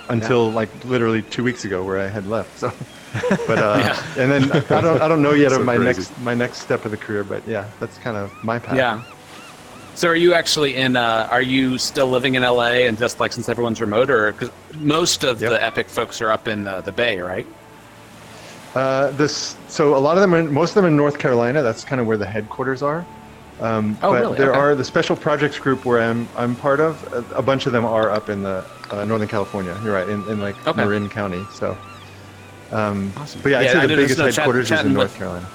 until 0.09 0.51
like 0.53 0.69
literally 0.85 1.23
two 1.23 1.43
weeks 1.45 1.65
ago 1.65 1.83
where 1.83 1.99
I 1.99 2.09
had 2.09 2.27
left. 2.27 2.59
So, 2.59 2.73
but 3.47 3.59
uh, 3.59 3.77
Yeah. 3.81 4.23
and 4.23 4.31
then 4.31 4.53
I 4.71 4.81
don't 4.81 5.01
I 5.03 5.09
don't 5.09 5.23
know 5.23 5.33
yet 5.45 5.51
So 5.53 5.61
of 5.61 5.67
my 5.67 5.77
crazy. 5.77 6.01
next 6.01 6.21
my 6.21 6.35
next 6.35 6.59
step 6.59 6.85
of 6.85 6.91
the 6.91 6.97
career, 6.97 7.25
but 7.25 7.47
yeah, 7.49 7.69
that's 7.81 7.99
kind 7.99 8.17
of 8.17 8.33
my 8.45 8.59
path. 8.59 8.77
Yeah. 8.77 9.03
So 9.95 10.09
are 10.09 10.17
you 10.17 10.35
actually 10.35 10.75
in? 10.77 10.97
Uh, 10.97 11.29
are 11.31 11.43
you 11.43 11.79
still 11.79 12.09
living 12.09 12.35
in 12.35 12.43
LA 12.43 12.85
and 12.89 12.99
just 12.99 13.21
like 13.21 13.33
since 13.33 13.49
everyone's 13.49 13.81
remote, 13.81 14.11
or 14.11 14.33
because 14.33 14.51
most 14.81 15.23
of 15.25 15.41
Yep. 15.41 15.51
the 15.51 15.63
Epic 15.65 15.89
folks 15.89 16.21
are 16.21 16.33
up 16.33 16.49
in 16.49 16.65
the, 16.65 16.81
the 16.81 16.91
Bay, 16.93 17.19
right? 17.21 17.47
Uh, 18.75 19.13
this 19.13 19.55
so 19.69 19.97
a 19.97 19.99
lot 20.01 20.17
of 20.17 20.21
them 20.21 20.35
are 20.35 20.43
most 20.43 20.71
of 20.71 20.75
them 20.83 20.87
in 20.87 20.97
North 20.97 21.17
Carolina. 21.21 21.63
That's 21.63 21.85
kind 21.85 22.01
of 22.01 22.09
where 22.09 22.17
the 22.17 22.27
headquarters 22.27 22.83
are. 22.83 23.07
Um, 23.61 23.97
Oh, 24.03 24.11
but 24.13 24.21
really? 24.21 24.39
there 24.39 24.51
Okay. 24.51 24.59
are 24.59 24.75
the 24.75 24.85
special 24.85 25.15
projects 25.17 25.59
group 25.59 25.85
where 25.85 26.03
I'm 26.03 26.29
I'm 26.37 26.57
part 26.57 26.81
of. 26.81 27.01
A, 27.13 27.37
a 27.37 27.43
bunch 27.43 27.67
of 27.67 27.73
them 27.73 27.85
are 27.85 28.11
up 28.11 28.29
in 28.29 28.43
the 28.43 28.65
uh, 28.91 29.05
Northern 29.05 29.29
California. 29.29 29.79
You're 29.85 29.95
right, 29.95 30.09
in, 30.09 30.27
in 30.29 30.41
like 30.41 30.57
Okay. 30.67 30.77
Marin 30.77 31.09
County. 31.09 31.45
So, 31.55 31.77
um, 32.73 33.13
Awesome. 33.17 33.41
but 33.43 33.51
yeah, 33.53 33.59
I'd 33.61 33.65
Yeah, 33.67 33.73
say 33.73 33.79
I 33.79 33.87
the 33.87 33.97
biggest 33.97 34.19
know, 34.19 34.27
chat- 34.27 34.35
headquarters 34.37 34.71
is 34.71 34.81
in 34.81 34.87
with- 34.89 34.95
North 34.97 35.15
Carolina. 35.17 35.47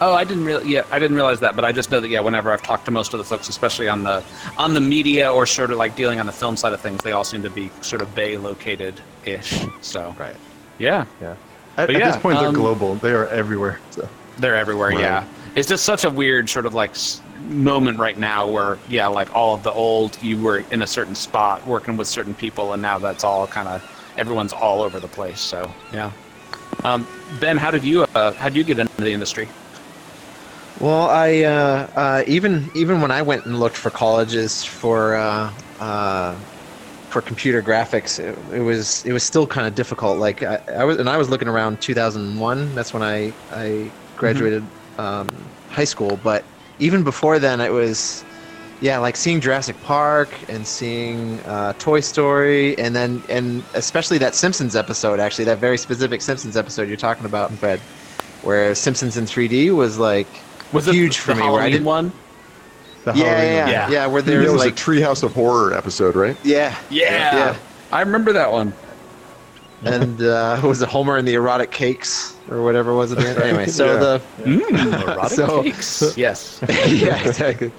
Oh, 0.00 0.14
I 0.14 0.22
didn't 0.22 0.44
really. 0.44 0.70
Yeah, 0.70 0.82
I 0.92 1.00
didn't 1.00 1.16
realize 1.16 1.40
that, 1.40 1.56
but 1.56 1.64
I 1.64 1.72
just 1.72 1.90
know 1.90 1.98
that 1.98 2.06
yeah, 2.08 2.20
whenever 2.20 2.52
I've 2.52 2.62
talked 2.62 2.84
to 2.84 2.92
most 2.92 3.14
of 3.14 3.18
the 3.18 3.24
folks, 3.24 3.48
especially 3.48 3.88
on 3.88 4.04
the 4.04 4.22
on 4.56 4.74
the 4.74 4.80
media 4.80 5.32
or 5.32 5.44
sort 5.44 5.72
of 5.72 5.76
like 5.78 5.96
dealing 5.96 6.20
on 6.20 6.26
the 6.26 6.32
film 6.32 6.56
side 6.56 6.72
of 6.72 6.80
things, 6.80 7.02
they 7.02 7.10
all 7.12 7.24
seem 7.24 7.42
to 7.42 7.50
be 7.50 7.68
sort 7.80 8.00
of 8.02 8.14
Bay 8.14 8.36
located 8.36 9.00
ish. 9.24 9.64
So 9.80 10.14
Right. 10.16 10.36
yeah, 10.78 11.04
Yeah. 11.20 11.34
At, 11.76 11.90
at 11.90 11.96
yeah, 11.98 12.10
this 12.12 12.20
point, 12.22 12.38
they're 12.38 12.48
um, 12.48 12.54
global. 12.54 12.94
They 12.96 13.10
are 13.12 13.26
everywhere. 13.28 13.80
So. 13.90 14.08
they're 14.38 14.54
everywhere. 14.56 14.90
Right. 14.90 15.00
Yeah, 15.00 15.24
it's 15.58 15.68
just 15.68 15.84
such 15.84 16.04
a 16.04 16.10
weird 16.10 16.48
sort 16.48 16.66
of 16.66 16.74
like 16.74 16.94
moment 17.48 17.98
right 17.98 18.16
now 18.16 18.46
where 18.46 18.78
yeah, 18.88 19.08
like 19.08 19.34
all 19.34 19.54
of 19.54 19.64
the 19.64 19.72
old 19.72 20.20
you 20.22 20.40
were 20.40 20.58
in 20.70 20.82
a 20.82 20.86
certain 20.86 21.16
spot 21.16 21.66
working 21.66 21.96
with 21.96 22.06
certain 22.06 22.34
people, 22.34 22.72
and 22.72 22.80
now 22.80 22.98
that's 22.98 23.24
all 23.24 23.46
kind 23.48 23.66
of 23.66 24.12
everyone's 24.16 24.52
all 24.52 24.82
over 24.82 25.00
the 25.00 25.08
place. 25.08 25.40
So 25.40 25.70
yeah. 25.92 26.12
Um, 26.84 27.08
ben, 27.40 27.56
how 27.56 27.72
did 27.72 27.82
you 27.82 28.02
uh, 28.02 28.32
how 28.32 28.48
did 28.48 28.56
you 28.56 28.62
get 28.62 28.78
into 28.78 28.96
the 28.98 29.10
industry? 29.10 29.48
Well, 30.78 31.08
I 31.10 31.42
uh, 31.42 31.90
uh, 31.96 32.24
even 32.28 32.70
even 32.76 33.00
when 33.00 33.10
I 33.10 33.22
went 33.22 33.44
and 33.44 33.58
looked 33.58 33.76
for 33.76 33.90
colleges 33.90 34.62
for 34.62 35.16
uh, 35.16 35.52
uh, 35.80 36.36
for 37.08 37.20
computer 37.20 37.62
graphics, 37.62 38.20
it, 38.20 38.38
it 38.54 38.60
was 38.60 39.04
it 39.04 39.12
was 39.12 39.24
still 39.24 39.46
kind 39.46 39.66
of 39.66 39.74
difficult. 39.74 40.18
Like 40.18 40.44
I, 40.44 40.60
I 40.68 40.84
was 40.84 40.98
and 40.98 41.08
I 41.08 41.16
was 41.16 41.28
looking 41.28 41.48
around 41.48 41.80
2001. 41.80 42.76
That's 42.76 42.94
when 42.94 43.02
I 43.02 43.32
I 43.50 43.90
graduated 44.16 44.64
um, 44.98 45.52
high 45.70 45.84
school. 45.84 46.16
But 46.16 46.50
even 46.78 47.04
before 47.04 47.38
then, 47.38 47.60
it 47.60 47.72
was 47.72 48.24
yeah, 48.80 48.98
like 48.98 49.16
seeing 49.16 49.40
Jurassic 49.40 49.80
Park 49.80 50.44
and 50.48 50.66
seeing 50.66 51.42
uh, 51.44 51.74
Toy 51.78 52.00
Story, 52.00 52.78
and 52.78 52.94
then 52.96 53.24
and 53.28 53.68
especially 53.74 54.18
that 54.18 54.34
Simpsons 54.36 54.76
episode. 54.76 55.20
Actually, 55.20 55.46
that 55.46 55.58
very 55.60 55.78
specific 55.78 56.22
Simpsons 56.22 56.56
episode 56.56 56.88
you're 56.88 56.96
talking 56.96 57.26
about, 57.26 57.58
Fred, 57.58 57.84
where 58.40 58.74
Simpsons 58.74 59.16
in 59.16 59.26
3D 59.26 59.70
was 59.70 59.98
like 59.98 60.46
Was 60.72 60.88
it 60.88 60.94
huge 60.94 61.18
the 61.24 61.24
for 61.24 61.34
me. 61.34 61.50
Where 61.50 61.62
I 61.62 61.70
didn't, 61.70 61.84
one? 61.84 62.12
The 63.04 63.12
yeah, 63.12 63.14
Halloween 63.14 63.52
yeah, 63.52 63.64
one. 63.64 63.84
yeah, 63.86 63.86
Yeah. 63.86 64.06
where 64.06 64.22
There 64.24 64.46
there's 64.46 64.52
was 64.52 64.64
like 64.64 64.72
a 64.72 64.72
Treehouse 64.72 65.22
of 65.22 65.32
Horror 65.34 65.74
episode, 65.74 66.16
right? 66.16 66.38
yeah, 66.42 66.78
Yeah. 67.30 67.30
Yeah. 67.30 67.58
I 67.90 68.00
remember 68.02 68.32
that 68.34 68.52
one. 68.52 68.76
and 69.84 70.20
uh, 70.22 70.60
was 70.64 70.82
it 70.82 70.88
Homer 70.88 71.16
and 71.16 71.26
the 71.28 71.34
erotic 71.34 71.70
cakes 71.70 72.38
or 72.48 72.62
whatever 72.62 72.94
was 72.94 73.12
it? 73.12 73.18
Anyway, 73.18 73.66
so 73.66 73.86
Yeah. 73.86 73.98
the 73.98 74.26
Mm, 74.42 75.02
erotic 75.08 75.30
So- 75.36 75.62
cakes. 75.62 76.02
Yes. 76.16 76.60
yeah, 76.88 77.16
exactly. 77.26 77.72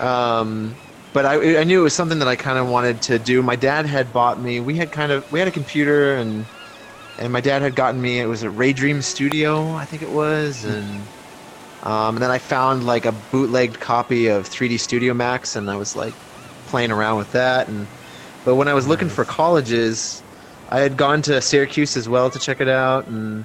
Um, 0.00 0.80
but 1.12 1.26
I, 1.26 1.60
I 1.60 1.64
knew 1.64 1.80
it 1.80 1.84
was 1.84 1.94
something 1.94 2.18
that 2.18 2.28
I 2.28 2.36
kind 2.36 2.58
of 2.58 2.66
wanted 2.68 3.02
to 3.02 3.18
do. 3.18 3.42
My 3.42 3.56
dad 3.56 3.86
had 3.86 4.12
bought 4.12 4.40
me. 4.40 4.60
We 4.60 4.76
had 4.76 4.90
kind 4.92 5.12
of 5.12 5.30
we 5.30 5.38
had 5.38 5.46
a 5.48 5.52
computer 5.52 6.16
and 6.16 6.48
and 7.16 7.32
my 7.32 7.40
dad 7.40 7.62
had 7.62 7.76
gotten 7.76 8.00
me. 8.00 8.18
It 8.18 8.26
was 8.26 8.42
a 8.42 8.50
Ray 8.50 8.72
Dream 8.72 9.00
Studio, 9.02 9.74
I 9.74 9.84
think 9.84 10.02
it 10.02 10.10
was, 10.10 10.64
and 10.64 11.12
um, 11.84 12.16
and 12.16 12.22
then 12.22 12.30
I 12.32 12.38
found 12.38 12.82
like 12.84 13.04
a 13.06 13.12
bootlegged 13.12 13.78
copy 13.78 14.26
of 14.26 14.48
3D 14.48 14.80
Studio 14.80 15.14
Max, 15.14 15.54
and 15.54 15.70
I 15.70 15.76
was 15.76 15.94
like 15.94 16.18
playing 16.66 16.90
around 16.90 17.18
with 17.18 17.30
that. 17.32 17.68
And 17.68 17.92
but 18.42 18.56
when 18.56 18.66
I 18.66 18.74
was 18.74 18.88
looking 18.88 19.08
for 19.10 19.24
colleges, 19.24 20.23
I 20.74 20.80
had 20.80 20.96
gone 20.96 21.22
to 21.22 21.40
Syracuse 21.40 21.96
as 21.96 22.08
well 22.08 22.30
to 22.30 22.38
check 22.40 22.60
it 22.60 22.66
out, 22.66 23.06
and 23.06 23.44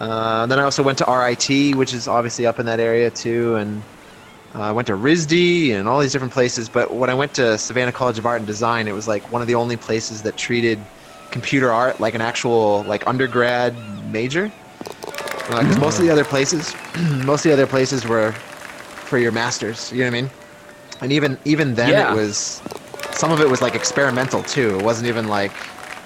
uh, 0.00 0.46
then 0.46 0.58
I 0.58 0.62
also 0.62 0.82
went 0.82 0.96
to 0.98 1.04
RIT, 1.04 1.76
which 1.76 1.92
is 1.92 2.08
obviously 2.08 2.46
up 2.46 2.58
in 2.58 2.64
that 2.64 2.80
area 2.80 3.10
too, 3.10 3.56
and 3.56 3.82
uh, 4.54 4.62
I 4.62 4.72
went 4.72 4.86
to 4.86 4.94
RISD 4.94 5.72
and 5.72 5.86
all 5.86 6.00
these 6.00 6.12
different 6.12 6.32
places. 6.32 6.70
But 6.70 6.94
when 6.94 7.10
I 7.10 7.14
went 7.14 7.34
to 7.34 7.58
Savannah 7.58 7.92
College 7.92 8.18
of 8.18 8.24
Art 8.24 8.38
and 8.38 8.46
Design, 8.46 8.88
it 8.88 8.94
was 8.94 9.06
like 9.06 9.30
one 9.30 9.42
of 9.42 9.48
the 9.48 9.54
only 9.54 9.76
places 9.76 10.22
that 10.22 10.38
treated 10.38 10.78
computer 11.30 11.70
art 11.70 12.00
like 12.00 12.14
an 12.14 12.22
actual 12.22 12.84
like 12.84 13.06
undergrad 13.06 13.74
major. 14.10 14.50
Because 14.78 15.78
most 15.78 15.98
of 15.98 16.06
the 16.06 16.10
other 16.10 16.24
places, 16.24 16.74
most 17.26 17.44
of 17.44 17.50
the 17.50 17.52
other 17.52 17.66
places 17.66 18.06
were 18.06 18.32
for 18.32 19.18
your 19.18 19.30
masters. 19.30 19.92
You 19.92 19.98
know 19.98 20.04
what 20.10 20.16
I 20.16 20.22
mean? 20.22 20.30
And 21.02 21.12
even 21.12 21.38
even 21.44 21.74
then, 21.74 21.90
Yeah. 21.90 22.12
it 22.12 22.16
was 22.16 22.62
some 23.12 23.30
of 23.30 23.42
it 23.42 23.50
was 23.50 23.60
like 23.60 23.74
experimental 23.74 24.42
too. 24.42 24.78
It 24.78 24.82
wasn't 24.82 25.08
even 25.08 25.28
like 25.28 25.52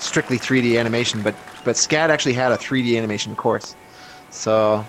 strictly 0.02 0.38
3D 0.38 0.78
animation, 0.78 1.22
but 1.22 1.34
but 1.64 1.76
SCAD 1.76 2.08
actually 2.10 2.32
had 2.34 2.52
a 2.52 2.56
3D 2.56 2.96
animation 2.96 3.36
course. 3.36 3.76
So 4.30 4.84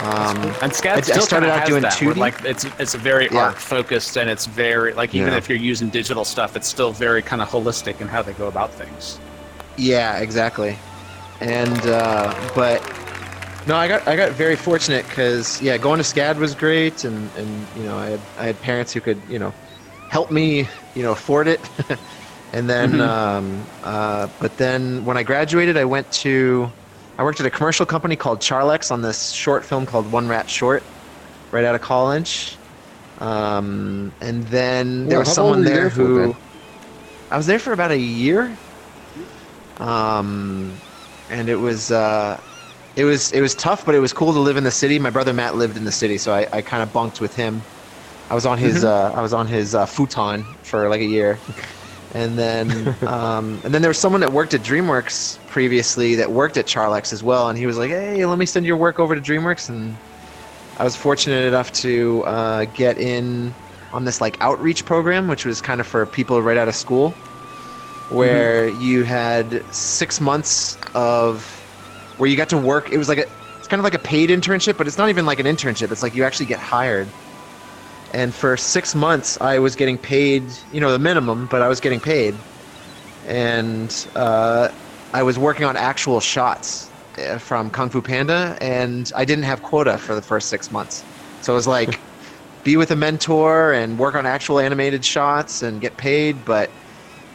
um, 0.00 0.36
And 0.62 0.72
SCAD 0.72 0.94
I- 1.10 1.14
I 1.14 1.18
started 1.20 1.50
out 1.50 1.66
doing 1.66 1.82
that, 1.82 1.92
2D. 1.92 2.16
Like 2.16 2.42
it's 2.44 2.64
it's 2.78 2.94
very 2.94 3.28
Yeah. 3.30 3.38
art 3.46 3.58
focused 3.58 4.16
and 4.16 4.28
it's 4.28 4.46
very 4.46 4.92
like 4.94 5.14
even 5.14 5.32
Yeah. 5.32 5.38
if 5.38 5.48
you're 5.48 5.58
using 5.58 5.90
digital 5.90 6.24
stuff, 6.24 6.56
it's 6.56 6.68
still 6.68 6.92
very 6.92 7.22
kind 7.22 7.40
of 7.40 7.48
holistic 7.48 8.00
in 8.00 8.08
how 8.08 8.22
they 8.22 8.32
go 8.32 8.48
about 8.48 8.72
things. 8.74 9.18
Yeah, 9.76 10.18
exactly. 10.18 10.76
And 11.40 11.86
uh, 11.86 12.34
but 12.54 12.82
No, 13.66 13.76
I 13.76 13.86
got 13.86 14.06
I 14.08 14.16
got 14.16 14.32
very 14.32 14.56
fortunate 14.56 15.06
because 15.08 15.62
yeah, 15.62 15.76
going 15.76 15.98
to 15.98 16.04
SCAD 16.04 16.36
was 16.36 16.52
great, 16.54 17.04
and 17.04 17.30
and 17.38 17.48
you 17.76 17.84
know 17.84 17.96
I 17.96 18.06
had 18.10 18.20
I 18.40 18.44
had 18.46 18.60
parents 18.60 18.92
who 18.92 19.00
could 19.00 19.20
you 19.28 19.38
know 19.38 19.52
help 20.08 20.30
me 20.32 20.68
you 20.96 21.02
know 21.04 21.12
afford 21.12 21.46
it, 21.46 21.60
and 22.52 22.68
then 22.68 23.00
Mhm. 23.00 23.00
um, 23.00 23.68
uh, 23.82 24.28
but 24.40 24.56
then 24.58 25.04
when 25.04 25.16
I 25.16 25.22
graduated, 25.22 25.76
I 25.76 25.84
went 25.84 26.10
to 26.22 26.74
I 27.18 27.24
worked 27.24 27.40
at 27.40 27.46
a 27.46 27.50
commercial 27.50 27.86
company 27.86 28.16
called 28.16 28.42
Charlex 28.42 28.90
on 28.90 29.02
this 29.02 29.30
short 29.30 29.64
film 29.64 29.86
called 29.86 30.12
One 30.12 30.28
Rat 30.28 30.50
Short, 30.50 30.90
right 31.52 31.64
out 31.64 31.74
of 31.76 31.80
college, 31.82 32.60
um, 33.18 34.14
and 34.20 34.44
then 34.44 35.08
there 35.08 35.18
Well, 35.18 35.24
was 35.24 35.30
someone 35.30 35.64
long 35.64 35.64
were 35.70 35.80
you 35.80 35.88
there 35.88 35.90
there 35.90 36.30
who 36.30 36.34
I 37.30 37.36
was 37.36 37.46
there 37.46 37.58
for 37.58 37.72
about 37.72 37.90
a 37.92 37.98
year, 37.98 38.60
um, 39.76 40.82
and 41.28 41.48
it 41.48 41.56
was. 41.56 41.90
Uh, 41.90 42.40
it 42.96 43.04
was 43.04 43.32
it 43.32 43.40
was 43.42 43.54
tough, 43.56 43.84
but 43.86 43.94
it 43.94 44.00
was 44.00 44.12
cool 44.12 44.32
to 44.34 44.40
live 44.40 44.56
in 44.56 44.64
the 44.64 44.70
city. 44.70 44.98
My 44.98 45.10
brother 45.10 45.32
Matt 45.34 45.56
lived 45.56 45.76
in 45.78 45.84
the 45.84 45.92
city, 45.92 46.18
so 46.18 46.32
I, 46.34 46.46
I 46.52 46.62
kind 46.62 46.82
of 46.82 46.92
bunked 46.92 47.20
with 47.20 47.34
him. 47.34 47.66
I 48.30 48.34
was 48.34 48.46
on 48.46 48.58
his 48.58 48.84
uh, 48.84 49.12
I 49.14 49.22
was 49.22 49.34
on 49.34 49.48
his 49.48 49.74
uh, 49.74 49.86
futon 49.86 50.58
for 50.64 50.90
like 50.90 51.00
a 51.02 51.06
year, 51.06 51.42
and 52.12 52.38
then 52.38 52.96
um, 53.06 53.60
and 53.64 53.74
then 53.74 53.82
there 53.82 53.90
was 53.90 53.98
someone 53.98 54.20
that 54.20 54.32
worked 54.32 54.54
at 54.54 54.62
DreamWorks 54.62 55.44
previously 55.46 56.14
that 56.16 56.32
worked 56.32 56.56
at 56.56 56.66
Charlex 56.66 57.12
as 57.12 57.22
well, 57.22 57.48
and 57.48 57.58
he 57.58 57.66
was 57.66 57.78
like, 57.78 57.90
"Hey, 57.90 58.24
let 58.26 58.38
me 58.38 58.46
send 58.46 58.66
your 58.66 58.76
work 58.76 58.98
over 59.00 59.14
to 59.14 59.20
DreamWorks." 59.20 59.68
And 59.68 60.00
I 60.76 60.84
was 60.84 60.96
fortunate 60.96 61.44
enough 61.46 61.72
to 61.72 62.24
uh, 62.24 62.64
get 62.66 62.98
in 62.98 63.56
on 63.92 64.04
this 64.04 64.20
like 64.20 64.36
outreach 64.40 64.84
program, 64.84 65.28
which 65.28 65.44
was 65.44 65.60
kind 65.60 65.80
of 65.80 65.86
for 65.86 66.06
people 66.06 66.42
right 66.42 66.56
out 66.56 66.68
of 66.68 66.74
school, 66.74 67.22
where 68.08 68.68
you 68.68 69.04
had 69.04 69.64
six 69.74 70.20
months 70.20 70.78
of 70.94 71.68
where 72.16 72.28
you 72.28 72.36
got 72.36 72.48
to 72.50 72.58
work. 72.58 72.90
It 72.90 72.98
was 72.98 73.08
like 73.08 73.18
a, 73.18 73.26
it's 73.58 73.68
kind 73.68 73.80
of 73.80 73.84
like 73.84 73.94
a 73.94 73.98
paid 73.98 74.30
internship, 74.30 74.76
but 74.76 74.86
it's 74.86 74.98
not 74.98 75.08
even 75.08 75.26
like 75.26 75.40
an 75.40 75.46
internship. 75.46 75.92
It's 75.92 76.02
like 76.02 76.14
you 76.14 76.24
actually 76.24 76.46
get 76.46 76.60
hired. 76.60 77.14
And 78.12 78.34
for 78.34 78.56
six 78.56 78.94
months, 78.94 79.40
I 79.40 79.58
was 79.58 79.74
getting 79.74 79.96
paid, 79.96 80.44
you 80.72 80.80
know, 80.80 80.92
the 80.92 80.98
minimum, 80.98 81.46
but 81.46 81.62
I 81.62 81.68
was 81.68 81.80
getting 81.80 82.00
paid. 82.00 82.34
And 83.26 84.06
uh, 84.14 84.68
I 85.12 85.22
was 85.22 85.38
working 85.38 85.64
on 85.64 85.76
actual 85.76 86.20
shots 86.20 86.90
uh, 87.18 87.38
from 87.38 87.70
Kung 87.70 87.88
Fu 87.88 88.02
Panda, 88.02 88.56
and 88.60 89.10
I 89.16 89.24
didn't 89.24 89.44
have 89.44 89.62
quota 89.62 89.96
for 89.96 90.14
the 90.14 90.22
first 90.22 90.48
six 90.48 90.70
months. 90.70 91.04
So 91.40 91.52
it 91.52 91.56
was 91.56 91.66
like, 91.66 91.98
be 92.64 92.76
with 92.76 92.90
a 92.90 92.96
mentor 92.96 93.72
and 93.72 93.98
work 93.98 94.14
on 94.14 94.26
actual 94.26 94.58
animated 94.58 95.04
shots 95.04 95.62
and 95.62 95.80
get 95.80 95.96
paid, 95.96 96.44
but 96.44 96.70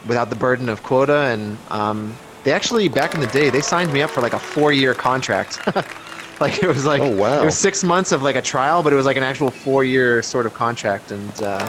without 0.06 0.30
the 0.30 0.36
burden 0.36 0.68
of 0.68 0.82
quota. 0.82 1.18
And 1.22 1.58
um, 1.70 2.16
they 2.44 2.52
actually 2.52 2.88
back 2.88 3.14
in 3.14 3.20
the 3.20 3.26
day 3.26 3.50
they 3.50 3.60
signed 3.60 3.92
me 3.92 4.00
up 4.00 4.10
for 4.10 4.20
like 4.20 4.32
a 4.32 4.38
four 4.38 4.72
year 4.72 4.94
contract. 4.94 5.60
like 6.40 6.62
it 6.62 6.68
was 6.68 6.84
like 6.86 7.00
Oh, 7.02 7.14
wow. 7.16 7.42
it 7.42 7.44
was 7.44 7.56
six 7.58 7.82
months 7.82 8.12
of 8.12 8.22
like 8.22 8.36
a 8.36 8.42
trial, 8.42 8.82
but 8.82 8.92
it 8.92 8.96
was 8.96 9.06
like 9.06 9.16
an 9.16 9.22
actual 9.22 9.50
four 9.50 9.84
year 9.84 10.22
sort 10.22 10.46
of 10.46 10.54
contract. 10.54 11.10
And 11.10 11.42
uh, 11.42 11.68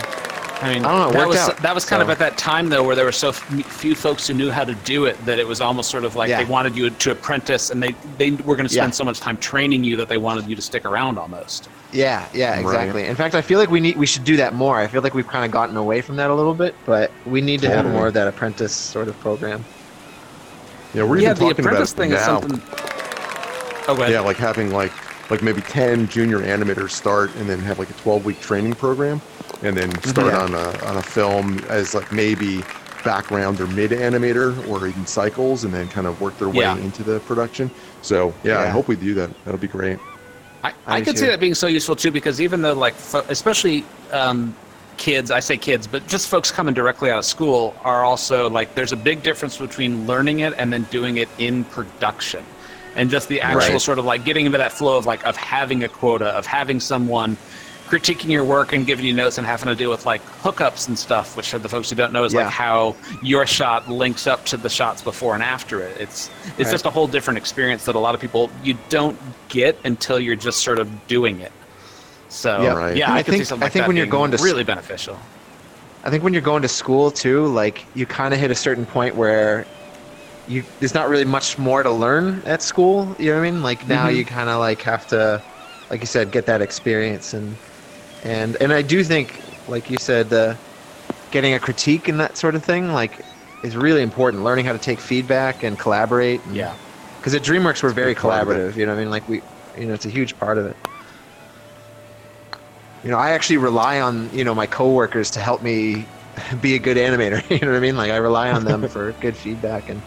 I 0.61 0.73
mean, 0.73 0.83
I 0.85 0.91
don't 0.91 1.13
know, 1.13 1.19
that 1.19 1.27
was 1.27 1.37
out, 1.37 1.57
that 1.57 1.73
was 1.73 1.85
kind 1.85 2.01
of 2.01 2.09
at 2.09 2.19
that 2.19 2.37
time 2.37 2.67
though, 2.69 2.83
where 2.83 2.95
there 2.95 3.05
were 3.05 3.11
so 3.13 3.29
f- 3.29 3.37
few 3.65 3.95
folks 3.95 4.27
who 4.27 4.33
knew 4.33 4.51
how 4.51 4.65
to 4.65 4.75
do 4.75 5.05
it 5.05 5.17
that 5.25 5.39
it 5.39 5.47
was 5.47 5.61
almost 5.61 5.89
sort 5.89 6.03
of 6.03 6.15
like 6.17 6.29
Yeah. 6.29 6.43
they 6.43 6.49
wanted 6.49 6.75
you 6.75 6.89
to 6.89 7.11
apprentice, 7.11 7.69
and 7.71 7.81
they 7.81 7.95
they 8.17 8.31
were 8.31 8.55
going 8.55 8.67
to 8.67 8.73
spend 8.73 8.89
Yeah. 8.89 8.95
so 8.95 9.03
much 9.05 9.19
time 9.21 9.37
training 9.37 9.83
you 9.85 9.95
that 9.97 10.09
they 10.09 10.17
wanted 10.17 10.47
you 10.47 10.55
to 10.57 10.61
stick 10.61 10.83
around 10.85 11.17
almost. 11.17 11.69
yeah, 11.93 12.27
yeah, 12.33 12.51
Right. 12.51 12.59
exactly. 12.59 13.05
In 13.07 13.15
fact, 13.15 13.33
I 13.35 13.41
feel 13.41 13.57
like 13.57 13.71
we 13.71 13.79
need 13.79 13.95
we 13.97 14.05
should 14.05 14.25
do 14.25 14.35
that 14.37 14.53
more. 14.53 14.77
I 14.77 14.87
feel 14.87 15.01
like 15.01 15.13
we've 15.13 15.27
kind 15.27 15.45
of 15.45 15.51
gotten 15.51 15.77
away 15.77 16.01
from 16.01 16.17
that 16.17 16.29
a 16.29 16.35
little 16.35 16.53
bit, 16.53 16.75
but 16.85 17.09
we 17.25 17.39
need 17.41 17.61
to 17.61 17.69
have 17.69 17.85
more 17.85 18.07
of 18.07 18.13
that 18.15 18.27
apprentice 18.27 18.73
sort 18.75 19.07
of 19.07 19.17
program. 19.21 19.63
Yeah, 20.93 21.03
we're 21.03 21.17
yeah, 21.19 21.31
even 21.31 21.35
the 21.35 21.39
talking 21.49 21.65
apprentice 21.65 21.93
about 21.93 22.01
thing 22.03 22.11
is 22.11 22.19
now. 22.27 22.41
something. 22.41 22.88
Oh. 23.97 24.07
Yeah, 24.07 24.19
like 24.21 24.37
having 24.37 24.71
like 24.71 24.91
like 25.31 25.41
maybe 25.41 25.61
10 25.61 26.07
junior 26.07 26.39
animators 26.39 26.91
start 26.91 27.33
and 27.35 27.47
then 27.49 27.59
have 27.59 27.77
like 27.79 27.89
a 27.89 27.93
12 27.93 28.25
week 28.25 28.39
training 28.39 28.73
program 28.73 29.21
and 29.61 29.75
then 29.77 29.91
start 30.03 30.33
Yeah. 30.33 30.41
on 30.43 30.53
a 30.55 30.85
on 30.85 30.97
a 30.97 31.01
film 31.01 31.59
as 31.69 31.93
like 31.93 32.11
maybe 32.11 32.63
background 33.03 33.61
or 33.61 33.67
mid 33.67 33.91
animator 33.91 34.67
or 34.67 34.85
even 34.87 35.05
cycles 35.05 35.63
and 35.63 35.73
then 35.73 35.87
kind 35.87 36.05
of 36.07 36.19
work 36.19 36.37
their 36.37 36.49
way 36.49 36.59
Yeah. 36.65 36.77
into 36.77 37.03
the 37.03 37.19
production. 37.21 37.69
So 38.01 38.33
yeah, 38.43 38.59
I 38.59 38.67
hope 38.67 38.87
we 38.87 38.95
do 38.95 39.13
that. 39.15 39.29
That'll 39.45 39.59
be 39.59 39.67
great. 39.67 39.99
I, 40.63 40.69
I 40.87 40.95
I 40.97 41.01
could 41.01 41.17
see 41.17 41.27
that 41.27 41.39
being 41.39 41.53
so 41.55 41.67
useful 41.67 41.95
too, 41.95 42.11
because 42.11 42.41
even 42.41 42.61
though 42.61 42.73
like, 42.73 42.93
fo- 42.95 43.23
especially 43.29 43.85
um, 44.11 44.53
kids, 44.97 45.31
I 45.31 45.39
say 45.39 45.55
kids, 45.55 45.87
but 45.87 46.05
just 46.07 46.27
folks 46.27 46.51
coming 46.51 46.73
directly 46.73 47.09
out 47.11 47.19
of 47.19 47.25
school 47.25 47.73
are 47.83 48.03
also 48.03 48.49
like, 48.49 48.75
there's 48.75 48.91
a 48.91 48.97
big 48.97 49.23
difference 49.23 49.55
between 49.57 50.05
learning 50.05 50.39
it 50.41 50.53
and 50.57 50.73
then 50.73 50.83
doing 50.91 51.15
it 51.17 51.29
in 51.37 51.63
production, 51.65 52.43
and 52.95 53.09
just 53.09 53.27
the 53.27 53.41
actual 53.41 53.73
Right. 53.73 53.81
sort 53.81 53.99
of 53.99 54.05
like 54.05 54.23
getting 54.25 54.45
into 54.45 54.57
that 54.57 54.71
flow 54.71 54.97
of 54.97 55.05
like 55.05 55.25
of 55.25 55.35
having 55.37 55.83
a 55.83 55.87
quota, 55.87 56.27
of 56.27 56.45
having 56.45 56.79
someone 56.79 57.37
critiquing 57.87 58.29
your 58.29 58.43
work 58.43 58.71
and 58.71 58.85
giving 58.85 59.03
you 59.03 59.13
notes 59.13 59.39
and 59.39 59.47
having 59.47 59.67
to 59.67 59.73
deal 59.75 59.89
with 59.89 60.05
like 60.05 60.23
hookups 60.43 60.87
and 60.87 60.97
stuff, 60.99 61.35
which 61.35 61.49
for 61.49 61.57
the 61.57 61.67
folks 61.67 61.89
who 61.89 61.95
don't 61.95 62.13
know 62.13 62.23
is 62.23 62.33
Yeah. 62.33 62.41
like 62.43 62.49
how 62.53 62.95
your 63.23 63.47
shot 63.47 63.89
links 63.89 64.27
up 64.27 64.45
to 64.45 64.57
the 64.57 64.69
shots 64.69 65.01
before 65.01 65.33
and 65.33 65.41
after 65.41 65.81
it. 65.81 65.97
It's 65.99 66.29
it's 66.57 66.65
Right. 66.67 66.71
just 66.71 66.85
a 66.85 66.91
whole 66.91 67.07
different 67.07 67.37
experience 67.37 67.85
that 67.85 67.95
a 67.95 67.99
lot 67.99 68.13
of 68.13 68.21
people 68.21 68.51
you 68.63 68.77
don't 68.89 69.17
get 69.49 69.77
until 69.85 70.19
you're 70.19 70.35
just 70.35 70.59
sort 70.61 70.77
of 70.77 71.07
doing 71.07 71.39
it. 71.39 71.51
So 72.27 72.61
Yeah, 72.61 72.89
yeah. 72.93 73.11
I, 73.11 73.17
I 73.17 73.23
think- 73.23 73.37
see 73.39 73.43
something 73.45 73.63
I 73.63 73.65
like 73.65 73.73
think 73.73 73.83
that 73.83 73.87
when 73.87 73.97
you're 73.97 74.05
going 74.05 74.29
to 74.31 74.37
s- 74.37 74.43
really 74.43 74.63
beneficial. 74.63 75.17
I 76.03 76.09
think 76.11 76.23
when 76.23 76.31
you're 76.33 76.43
going 76.43 76.61
to 76.61 76.67
school 76.67 77.09
too, 77.09 77.47
like 77.47 77.85
you 77.95 78.05
kind 78.05 78.33
of 78.35 78.39
hit 78.39 78.51
a 78.51 78.55
certain 78.55 78.85
point 78.85 79.15
where 79.15 79.65
you 80.49 80.65
there's 80.79 80.95
not 80.95 81.09
really 81.09 81.25
much 81.25 81.57
more 81.57 81.83
to 81.83 81.91
learn 81.91 82.43
at 82.45 82.61
school. 82.63 83.15
You 83.19 83.31
know 83.31 83.39
what 83.41 83.47
I 83.47 83.51
mean? 83.51 83.61
Like 83.63 83.87
now 83.87 84.07
Mhm. 84.07 84.17
you 84.17 84.25
kind 84.25 84.49
of 84.49 84.59
like 84.59 84.81
have 84.83 85.07
to, 85.07 85.43
like 85.91 86.01
you 86.01 86.07
said, 86.07 86.31
get 86.31 86.47
that 86.47 86.61
experience 86.61 87.33
and 87.33 87.59
and 88.23 88.57
and 88.61 88.73
I 88.73 88.81
do 88.83 89.03
think, 89.03 89.59
like 89.67 89.89
you 89.89 89.97
said, 89.99 90.33
uh, 90.33 90.57
getting 91.31 91.53
a 91.53 91.59
critique 91.59 92.07
and 92.09 92.19
that 92.19 92.37
sort 92.37 92.55
of 92.55 92.63
thing, 92.65 92.93
like, 92.93 93.27
is 93.63 93.77
really 93.77 94.01
important. 94.03 94.43
Learning 94.43 94.65
how 94.65 94.73
to 94.73 94.79
take 94.79 95.01
feedback 95.01 95.63
and 95.63 95.79
collaborate. 95.79 96.45
and- 96.45 96.55
Yeah. 96.55 96.77
Because 97.21 97.35
at 97.35 97.43
DreamWorks 97.43 97.83
we're 97.83 97.93
very 97.93 98.15
big 98.15 98.21
part 98.21 98.41
of 98.43 98.49
it. 98.49 98.63
collaborative. 98.71 98.75
You 98.77 98.85
know 98.87 98.93
what 98.93 98.99
I 98.99 99.03
mean? 99.03 99.11
Like 99.11 99.27
we, 99.27 99.43
you 99.75 99.87
know, 99.87 99.93
it's 99.93 100.05
a 100.05 100.09
huge 100.09 100.37
part 100.37 100.57
of 100.57 100.65
it. 100.67 100.77
You 103.03 103.11
know, 103.11 103.17
I 103.17 103.31
actually 103.31 103.57
rely 103.57 104.01
on 104.01 104.29
you 104.33 104.43
know 104.43 104.55
my 104.55 104.67
coworkers 104.67 105.31
to 105.31 105.39
help 105.39 105.61
me 105.61 106.11
be 106.59 106.75
a 106.75 106.79
good 106.79 106.97
animator. 106.97 107.41
You 107.49 107.59
know 107.61 107.71
what 107.73 107.77
I 107.77 107.81
mean? 107.81 107.97
Like 107.97 108.11
I 108.11 108.17
rely 108.17 108.51
on 108.51 108.65
them 108.65 108.87
for 108.93 109.13
good 109.13 109.37
feedback 109.37 109.89
and 109.89 110.03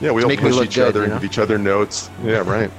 Yeah, 0.00 0.12
we 0.12 0.22
all 0.22 0.28
make 0.28 0.40
push 0.40 0.56
each 0.62 0.74
good, 0.76 0.88
other 0.88 1.00
you 1.00 1.12
and 1.12 1.20
give 1.20 1.30
each 1.30 1.38
other 1.38 1.58
notes. 1.58 2.10
Yeah, 2.24 2.38
right. 2.46 2.70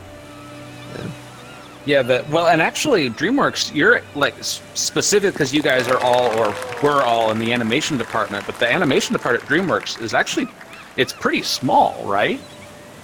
Yeah, 1.84 2.04
the 2.04 2.24
well, 2.30 2.48
and 2.48 2.62
actually, 2.62 3.10
DreamWorks, 3.10 3.74
you're 3.74 4.02
like 4.14 4.36
specific 4.44 5.34
because 5.34 5.52
you 5.52 5.64
guys 5.64 5.88
are 5.88 5.98
all, 6.00 6.28
or 6.38 6.54
we're 6.84 7.02
all 7.02 7.32
in 7.32 7.40
the 7.40 7.52
animation 7.54 7.98
department, 7.98 8.46
but 8.46 8.60
the 8.60 8.72
animation 8.72 9.14
department 9.14 9.44
at 9.44 9.50
DreamWorks 9.50 10.00
is 10.00 10.14
actually, 10.14 10.48
it's 10.96 11.12
pretty 11.12 11.42
small, 11.42 12.04
right? 12.06 12.40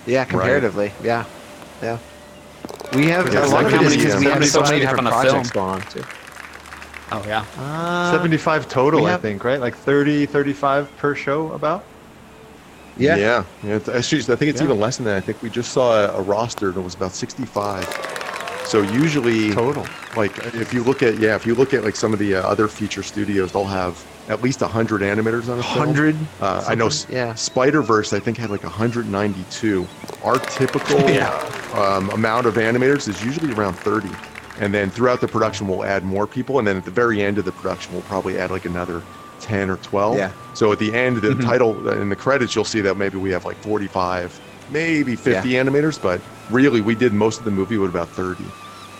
yeah, 0.06 0.24
comparatively, 0.26 0.92
yeah, 1.04 1.26
yeah. 1.82 1.98
We 2.94 3.08
have 3.08 3.34
Yeah, 3.34 3.46
a 3.46 3.48
lot 3.48 3.66
of 3.66 3.74
it 3.74 3.82
is 3.82 3.94
seventy- 3.94 3.98
because 3.98 4.20
we 4.20 4.26
have 4.28 4.46
so 4.46 4.64
75 4.64 4.70
many 4.70 4.86
have 4.86 4.90
different 4.96 5.08
on 5.08 5.14
a 5.14 5.16
projects 5.24 5.52
film. 5.52 5.66
going 5.66 5.82
on 5.82 5.90
too. 5.90 6.04
Oh 7.12 7.24
yeah. 7.28 7.46
Uh, 7.58 8.12
75 8.12 8.70
total, 8.70 9.04
we 9.06 9.10
I 9.12 9.18
think, 9.18 9.44
right? 9.44 9.60
Like 9.60 9.76
30, 9.76 10.26
35 10.28 10.96
per 10.98 11.16
show, 11.16 11.52
about. 11.54 11.84
Yeah. 13.00 13.16
Yeah. 13.16 13.44
yeah 13.64 13.80
actually, 13.94 14.22
I 14.22 14.36
think 14.36 14.42
it's 14.50 14.60
Yeah. 14.60 14.66
even 14.68 14.80
less 14.80 14.98
than 14.98 15.06
that. 15.06 15.18
I 15.18 15.22
think 15.22 15.42
we 15.42 15.50
just 15.50 15.72
saw 15.72 15.94
a, 16.06 16.18
a 16.18 16.22
roster 16.22 16.72
that 16.72 16.82
was 16.82 16.96
about 16.96 17.12
65. 17.14 17.86
So 18.66 18.82
usually, 18.82 19.54
Total. 19.54 19.86
like 20.18 20.38
if 20.54 20.74
you 20.74 20.84
look 20.84 21.02
at 21.02 21.20
yeah, 21.20 21.36
if 21.36 21.46
you 21.46 21.56
look 21.56 21.74
at 21.74 21.86
like 21.86 21.96
some 21.96 22.12
of 22.12 22.20
the 22.20 22.36
uh, 22.36 22.42
other 22.42 22.68
feature 22.68 23.02
studios, 23.02 23.54
they'll 23.54 23.64
have 23.64 24.06
at 24.28 24.42
least 24.44 24.60
100 24.60 25.02
animators 25.02 25.48
on 25.48 25.60
a 25.60 25.64
film. 25.64 25.86
hundred. 25.88 26.18
Uh, 26.42 26.66
I 26.68 26.76
know 26.76 26.90
Yeah. 27.10 27.34
Spider 27.36 27.82
Verse, 27.82 28.12
I 28.12 28.20
think, 28.20 28.38
had 28.38 28.50
like 28.50 28.64
192. 28.64 29.88
Our 30.24 30.38
typical 30.40 31.00
Yeah. 31.10 31.30
um, 31.76 32.10
amount 32.10 32.46
of 32.46 32.56
animators 32.56 33.08
is 33.08 33.24
usually 33.24 33.54
around 33.54 33.76
30. 33.76 34.10
And 34.60 34.74
then 34.74 34.90
throughout 34.90 35.22
the 35.22 35.28
production, 35.30 35.68
we'll 35.68 35.86
add 35.86 36.04
more 36.04 36.28
people. 36.28 36.60
And 36.60 36.68
then 36.68 36.76
at 36.76 36.84
the 36.84 36.92
very 36.92 37.22
end 37.22 37.38
of 37.38 37.46
the 37.46 37.52
production, 37.54 37.94
we'll 37.94 38.02
probably 38.04 38.38
add 38.38 38.52
like 38.52 38.66
another 38.66 39.02
10 39.40 39.70
or 39.70 39.78
12. 39.78 40.18
Yeah. 40.18 40.32
So 40.54 40.72
at 40.72 40.80
the 40.80 40.94
end, 40.94 41.18
the 41.18 41.30
Mhm. 41.30 41.44
title 41.44 41.88
uh, 41.88 41.92
in 42.02 42.10
the 42.10 42.16
credits, 42.16 42.56
you'll 42.56 42.66
see 42.66 42.82
that 42.82 42.98
maybe 42.98 43.18
we 43.18 43.30
have 43.32 43.46
like 43.46 43.58
45, 43.64 44.40
maybe 44.72 45.16
50 45.16 45.50
animators. 45.52 46.02
But 46.02 46.22
really, 46.50 46.82
we 46.82 46.96
did 46.96 47.14
most 47.14 47.40
of 47.40 47.46
the 47.46 47.52
movie 47.52 47.78
with 47.78 47.90
about 47.90 48.10
30. 48.10 48.44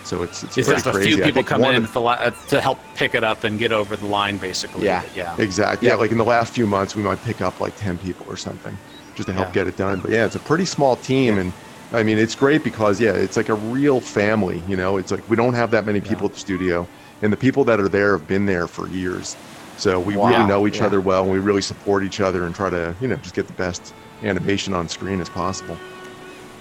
So 0.04 0.24
it's, 0.24 0.44
it's, 0.44 0.58
It's 0.58 0.68
pretty 0.68 0.78
just 0.78 0.88
a 0.88 0.92
crazy. 0.92 1.14
few 1.16 1.24
people 1.24 1.44
come 1.44 1.64
in 1.66 1.84
of- 1.84 1.92
to, 1.92 2.00
li- 2.00 2.16
uh, 2.20 2.32
to 2.50 2.62
help 2.62 2.80
pick 2.96 3.14
it 3.14 3.24
up 3.26 3.44
and 3.44 3.60
get 3.60 3.74
over 3.74 3.96
the 3.98 4.06
line, 4.06 4.38
basically. 4.38 4.86
Yeah. 4.86 5.02
Yeah. 5.16 5.36
Exactly. 5.38 5.88
Yeah. 5.88 5.96
Yeah. 5.96 6.00
like 6.00 6.12
in 6.12 6.18
the 6.18 6.24
last 6.24 6.54
few 6.54 6.66
months, 6.66 6.96
we 6.96 7.04
might 7.04 7.22
pick 7.26 7.42
up 7.42 7.60
like 7.60 7.76
10 7.78 7.98
people 7.98 8.26
or 8.30 8.38
something 8.38 8.78
just 9.16 9.28
to 9.28 9.34
help 9.34 9.48
Yeah. 9.50 9.54
get 9.54 9.68
it 9.68 9.76
done. 9.76 10.00
But 10.00 10.12
yeah, 10.12 10.26
it's 10.26 10.36
a 10.36 10.40
pretty 10.40 10.64
small 10.66 10.96
team. 10.96 11.38
And 11.38 11.52
I 11.92 12.04
mean, 12.04 12.18
it's 12.20 12.36
great 12.36 12.64
because, 12.64 13.02
yeah, 13.02 13.12
it's 13.12 13.36
like 13.36 13.50
a 13.50 13.54
real 13.56 14.00
family. 14.00 14.62
You 14.68 14.78
know, 14.78 14.96
it's 14.96 15.12
like 15.12 15.30
we 15.30 15.36
don't 15.36 15.56
have 15.56 15.72
that 15.72 15.86
many 15.86 16.00
people 16.00 16.28
at 16.28 16.34
the 16.34 16.40
studio. 16.40 16.88
And 17.22 17.34
the 17.34 17.38
people 17.38 17.64
that 17.66 17.80
are 17.82 17.90
there 17.90 18.12
have 18.16 18.28
been 18.28 18.46
there 18.46 18.68
for 18.68 18.88
years. 18.88 19.36
So 19.78 20.00
we 20.00 20.18
Wow. 20.18 20.30
really 20.30 20.46
know 20.46 20.68
each 20.68 20.80
Yeah. 20.80 20.88
other 20.88 21.00
well. 21.02 21.24
And 21.24 21.32
we 21.32 21.40
really 21.40 21.62
support 21.62 22.04
each 22.04 22.20
other 22.20 22.46
and 22.46 22.56
try 22.56 22.70
to, 22.70 22.96
you 23.00 23.08
know, 23.08 23.16
just 23.18 23.36
get 23.36 23.48
the 23.48 23.54
best 23.54 23.94
animation 24.24 24.74
on 24.74 24.90
screen 24.90 25.22
as 25.22 25.30
possible. 25.30 25.78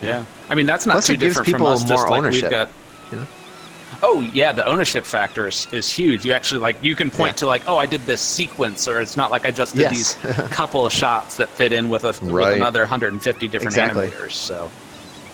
Yeah, 0.02 0.25
I 0.50 0.54
mean 0.54 0.66
that's 0.66 0.85
not 0.85 0.92
Plus, 0.92 1.06
too 1.06 1.16
different 1.16 1.49
from 1.49 1.64
us. 1.64 1.80
just 1.82 1.90
more 1.90 2.11
like 2.11 2.18
ownership, 2.18 2.42
we've 2.42 2.50
got. 2.50 2.68
you 3.11 3.18
know? 3.18 3.26
Oh 4.02 4.20
yeah, 4.20 4.52
the 4.52 4.66
ownership 4.66 5.06
factor 5.06 5.49
is, 5.49 5.66
is 5.73 5.90
huge. 5.90 6.26
You 6.26 6.35
actually 6.35 6.61
like 6.61 6.76
you 6.85 6.94
can 6.94 7.11
point 7.11 7.30
Yeah. 7.30 7.37
to 7.40 7.46
like, 7.46 7.62
oh, 7.66 7.78
I 7.78 7.87
did 7.87 8.02
this 8.02 8.20
sequence, 8.20 8.87
or 8.88 9.00
it's 9.00 9.16
not 9.16 9.30
like 9.30 9.46
I 9.46 9.50
just 9.50 9.75
did 9.75 9.90
Yes. 9.90 10.14
these 10.14 10.35
couple 10.50 10.85
of 10.85 10.92
shots 10.92 11.37
that 11.38 11.49
fit 11.49 11.73
in 11.73 11.88
with 11.88 12.04
a 12.04 12.08
with 12.23 12.46
another 12.56 12.80
150 12.80 13.49
different 13.49 13.68
Exactly. 13.75 14.08
animators. 14.08 14.32
So 14.32 14.70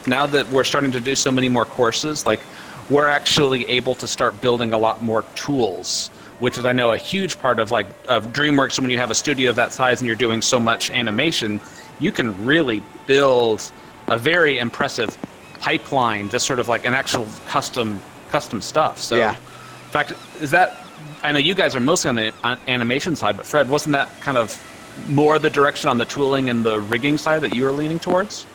now 0.06 0.26
that 0.26 0.48
we're 0.50 0.62
starting 0.64 0.92
to 0.92 1.00
do 1.00 1.16
so 1.16 1.32
many 1.32 1.48
more 1.48 1.64
courses, 1.64 2.24
like 2.24 2.40
we're 2.88 3.08
actually 3.08 3.68
able 3.68 3.96
to 3.96 4.06
start 4.06 4.40
building 4.40 4.72
a 4.72 4.78
lot 4.78 5.02
more 5.02 5.24
tools, 5.34 6.10
which 6.42 6.58
is 6.58 6.64
I 6.64 6.72
know 6.72 6.90
a 6.90 6.96
huge 6.96 7.38
part 7.38 7.60
of 7.60 7.70
like 7.70 7.86
of 8.08 8.32
DreamWorks. 8.32 8.80
When 8.80 8.90
you 8.90 8.98
have 8.98 9.12
a 9.12 9.14
studio 9.14 9.48
of 9.50 9.54
that 9.56 9.72
size 9.72 10.00
and 10.00 10.08
you're 10.08 10.16
doing 10.16 10.42
so 10.42 10.58
much 10.58 10.90
animation, 10.90 11.60
you 12.00 12.10
can 12.10 12.44
really 12.44 12.82
build 13.06 13.70
a 14.08 14.18
very 14.18 14.58
impressive 14.58 15.16
pipeline, 15.60 16.28
just 16.30 16.44
sort 16.44 16.58
of 16.58 16.66
like 16.66 16.84
an 16.84 16.94
actual 16.94 17.28
custom 17.46 18.00
custom 18.32 18.60
stuff. 18.60 18.98
So, 18.98 19.14
Yeah. 19.14 19.36
in 19.36 19.90
fact, 19.92 20.14
is 20.40 20.50
that 20.50 20.78
I 21.22 21.30
know 21.30 21.38
you 21.38 21.54
guys 21.54 21.76
are 21.76 21.80
mostly 21.80 22.08
on 22.08 22.16
the 22.16 22.32
on 22.42 22.58
animation 22.66 23.14
side, 23.14 23.36
but 23.36 23.46
Fred, 23.46 23.68
wasn't 23.68 23.92
that 23.92 24.08
kind 24.20 24.36
of 24.36 24.60
more 25.08 25.38
the 25.38 25.48
direction 25.48 25.88
on 25.90 25.96
the 25.96 26.04
tooling 26.06 26.50
and 26.50 26.64
the 26.64 26.80
rigging 26.80 27.18
side 27.18 27.42
that 27.42 27.54
you 27.54 27.62
were 27.62 27.72
leaning 27.72 28.00
towards? 28.00 28.46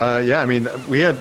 Uh, 0.00 0.22
yeah, 0.24 0.40
I 0.40 0.46
mean, 0.46 0.66
we 0.88 1.00
had 1.00 1.18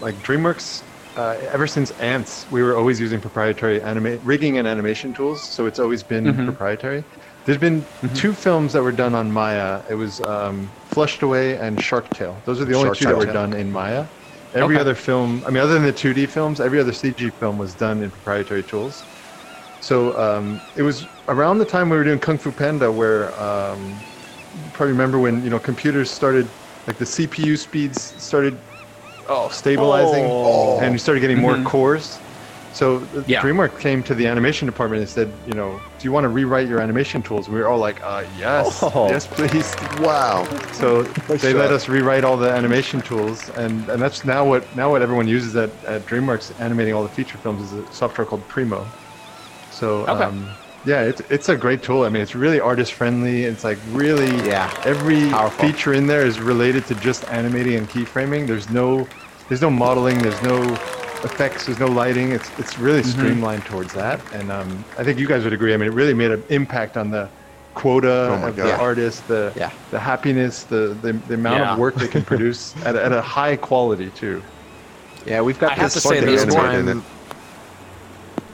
like 0.00 0.14
DreamWorks. 0.22 0.82
Uh, 1.18 1.36
ever 1.52 1.66
since 1.66 1.90
Antz, 1.98 2.48
we 2.48 2.62
were 2.62 2.76
always 2.76 3.00
using 3.00 3.20
proprietary 3.20 3.82
anima- 3.82 4.18
rigging 4.22 4.56
and 4.58 4.68
animation 4.68 5.12
tools, 5.12 5.42
so 5.52 5.66
it's 5.66 5.80
always 5.80 6.04
been 6.04 6.24
Mhm. 6.26 6.44
proprietary. 6.44 7.02
There's 7.44 7.58
been 7.58 7.88
two 8.14 8.32
films 8.32 8.72
that 8.72 8.84
were 8.84 8.92
done 8.92 9.16
on 9.16 9.32
Maya. 9.32 9.82
It 9.90 9.96
was 9.96 10.20
um, 10.20 10.70
Flushed 10.84 11.22
Away 11.24 11.58
and 11.58 11.80
Shark 11.80 12.12
Tale. 12.12 12.40
Those 12.46 12.60
are 12.60 12.64
the 12.66 12.74
only 12.74 12.86
Shark 12.90 12.98
two 12.98 13.06
that 13.06 13.16
Tale. 13.16 13.26
were 13.26 13.32
done 13.32 13.52
in 13.52 13.72
Maya. 13.72 14.06
Every 14.54 14.76
Okay. 14.76 14.80
other 14.80 14.94
film, 14.94 15.42
I 15.44 15.50
mean, 15.50 15.60
other 15.60 15.74
than 15.74 15.82
the 15.82 15.92
2D 15.92 16.24
films, 16.26 16.60
every 16.60 16.78
other 16.78 16.92
CG 16.92 17.30
film 17.40 17.58
was 17.58 17.74
done 17.74 18.00
in 18.00 18.12
proprietary 18.12 18.62
tools. 18.62 19.08
So 19.80 20.16
um, 20.16 20.62
it 20.76 20.82
was 20.82 21.08
around 21.26 21.58
the 21.58 21.64
time 21.64 21.90
we 21.90 21.96
were 21.96 22.04
doing 22.04 22.20
Kung 22.20 22.38
Fu 22.38 22.52
Panda 22.52 22.92
where 22.92 23.38
um, 23.42 24.04
you 24.52 24.70
probably 24.70 24.92
remember 24.92 25.18
when 25.18 25.42
you 25.42 25.50
know 25.50 25.58
computers 25.58 26.12
started, 26.12 26.52
like 26.86 26.98
the 26.98 27.04
CPU 27.06 27.56
speeds 27.58 28.14
started 28.22 28.60
oh 29.28 29.48
stabilizing, 29.50 30.24
Oh. 30.26 30.78
and 30.80 30.92
we 30.92 30.98
started 30.98 31.20
getting 31.20 31.38
more 31.38 31.54
Mhm. 31.56 31.64
cores. 31.64 32.18
So 32.72 33.02
Yeah. 33.26 33.40
DreamWorks 33.40 33.78
came 33.80 34.02
to 34.04 34.14
the 34.14 34.26
animation 34.26 34.66
department 34.66 35.00
and 35.00 35.08
said, 35.08 35.32
you 35.46 35.54
know, 35.54 35.80
do 35.98 36.04
you 36.04 36.12
want 36.12 36.24
to 36.24 36.28
rewrite 36.28 36.68
your 36.68 36.80
animation 36.80 37.22
tools? 37.22 37.48
We 37.48 37.58
were 37.58 37.66
all 37.66 37.78
like, 37.78 37.96
uh, 38.04 38.22
yes, 38.38 38.80
Oh. 38.82 39.08
yes, 39.08 39.26
please. 39.26 39.74
Wow. 40.00 40.46
So 40.72 41.06
Nice 41.28 41.42
they 41.42 41.54
let 41.54 41.72
us 41.72 41.88
rewrite 41.88 42.24
all 42.24 42.36
the 42.36 42.50
animation 42.50 43.00
tools, 43.00 43.50
and, 43.56 43.88
and 43.88 44.00
that's 44.00 44.24
now 44.24 44.44
what 44.44 44.62
now 44.76 44.90
what 44.90 45.02
everyone 45.02 45.26
uses 45.26 45.56
at, 45.56 45.70
at 45.86 46.06
DreamWorks 46.06 46.52
animating 46.60 46.94
all 46.94 47.02
the 47.02 47.08
feature 47.08 47.38
films 47.38 47.72
is 47.72 47.72
a 47.72 47.92
software 47.92 48.26
called 48.26 48.46
Premo. 48.48 48.84
So 49.72 50.02
Okay. 50.06 50.24
um, 50.24 50.48
yeah, 50.88 51.02
it's 51.02 51.20
it's 51.30 51.48
a 51.50 51.56
great 51.56 51.82
tool. 51.82 52.02
I 52.04 52.08
mean, 52.08 52.22
it's 52.22 52.34
really 52.34 52.60
artist 52.60 52.92
friendly. 52.94 53.44
It's 53.44 53.62
like 53.64 53.78
really 53.92 54.32
Yeah. 54.46 54.72
every 54.84 55.28
Powerful. 55.30 55.66
feature 55.66 55.92
in 55.92 56.06
there 56.06 56.24
is 56.26 56.40
related 56.40 56.86
to 56.86 56.94
just 56.96 57.28
animating 57.28 57.74
and 57.76 57.88
keyframing. 57.88 58.46
There's 58.46 58.68
no 58.70 59.06
there's 59.48 59.60
no 59.62 59.70
modeling. 59.70 60.18
There's 60.18 60.42
no 60.42 60.62
effects. 61.28 61.66
There's 61.66 61.78
no 61.78 61.88
lighting. 61.88 62.32
It's 62.32 62.48
it's 62.58 62.78
really 62.78 63.02
Mm-hmm. 63.02 63.18
streamlined 63.20 63.64
towards 63.66 63.92
that, 63.94 64.18
and 64.32 64.50
um, 64.50 64.84
I 64.98 65.04
think 65.04 65.18
you 65.18 65.26
guys 65.28 65.44
would 65.44 65.52
agree. 65.52 65.74
I 65.74 65.76
mean, 65.76 65.88
it 65.88 65.94
really 65.94 66.14
made 66.14 66.30
an 66.30 66.42
impact 66.48 66.96
on 66.96 67.10
the 67.10 67.28
quota 67.74 68.08
Oh 68.30 68.46
of 68.48 68.56
God. 68.56 68.64
the 68.64 68.68
Yeah. 68.68 68.78
artist, 68.88 69.28
the 69.28 69.52
Yeah. 69.56 69.70
the 69.90 69.98
happiness, 70.00 70.62
the 70.64 70.96
the, 71.02 71.12
the 71.28 71.34
amount 71.34 71.58
Yeah. 71.60 71.72
of 71.74 71.78
work 71.78 71.94
they 71.96 72.08
can 72.08 72.22
produce 72.32 72.74
at, 72.84 72.96
a- 72.96 73.04
at 73.04 73.12
a 73.12 73.20
high 73.20 73.56
quality 73.56 74.08
too. 74.22 74.42
Yeah, 75.26 75.42
we've 75.42 75.58
got 75.58 75.72
I 75.72 75.74
have 75.74 75.92
this 75.92 76.02
to 76.02 76.08
say 76.08 76.20
real 76.24 76.36
there's 76.36 76.54
one- 76.54 76.64
time. 76.86 77.02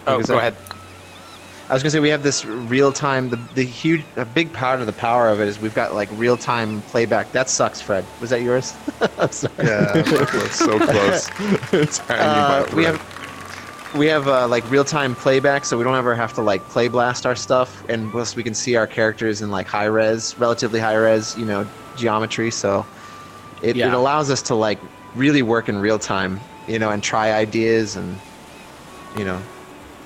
Oh, 0.06 0.20
go 0.22 0.38
ahead. 0.38 0.54
I 1.68 1.72
was 1.72 1.82
gonna 1.82 1.90
say 1.90 2.00
we 2.00 2.10
have 2.10 2.22
this 2.22 2.44
real 2.44 2.92
time. 2.92 3.30
The 3.30 3.36
the 3.54 3.64
huge, 3.64 4.04
a 4.16 4.24
big 4.24 4.52
part 4.52 4.80
of 4.80 4.86
the 4.86 4.92
power 4.92 5.28
of 5.28 5.40
it 5.40 5.48
is 5.48 5.58
we've 5.58 5.74
got 5.74 5.94
like 5.94 6.10
real 6.12 6.36
time 6.36 6.82
playback. 6.82 7.32
That 7.32 7.48
sucks, 7.48 7.80
Fred. 7.80 8.04
Was 8.20 8.30
that 8.30 8.42
yours? 8.42 8.74
I'm 9.18 9.30
sorry. 9.32 9.54
Yeah, 9.58 9.92
It's 10.44 10.56
so 10.56 10.78
close. 10.78 11.30
it's 11.72 12.00
Uh, 12.10 12.68
we 12.76 12.84
have 12.84 13.00
we 13.96 14.06
have 14.08 14.28
uh, 14.28 14.46
like 14.48 14.68
real 14.70 14.84
time 14.84 15.14
playback, 15.14 15.64
so 15.64 15.78
we 15.78 15.84
don't 15.84 15.96
ever 15.96 16.14
have 16.14 16.34
to 16.34 16.42
like 16.42 16.62
play 16.64 16.88
blast 16.88 17.24
our 17.24 17.34
stuff, 17.36 17.82
and 17.88 18.10
plus 18.10 18.36
we 18.36 18.42
can 18.42 18.52
see 18.54 18.76
our 18.76 18.86
characters 18.86 19.40
in 19.40 19.50
like 19.50 19.66
high 19.66 19.84
res, 19.86 20.38
relatively 20.38 20.80
high 20.80 20.96
res, 20.96 21.34
you 21.38 21.46
know, 21.46 21.66
geometry. 21.96 22.50
So 22.50 22.84
it, 23.62 23.74
Yeah. 23.76 23.88
it 23.88 23.94
allows 23.94 24.30
us 24.30 24.42
to 24.42 24.54
like 24.54 24.78
really 25.14 25.40
work 25.42 25.68
in 25.70 25.78
real 25.78 25.98
time, 25.98 26.40
you 26.68 26.78
know, 26.78 26.90
and 26.90 27.02
try 27.02 27.32
ideas 27.32 27.96
and 27.96 28.18
you 29.16 29.24
know. 29.24 29.40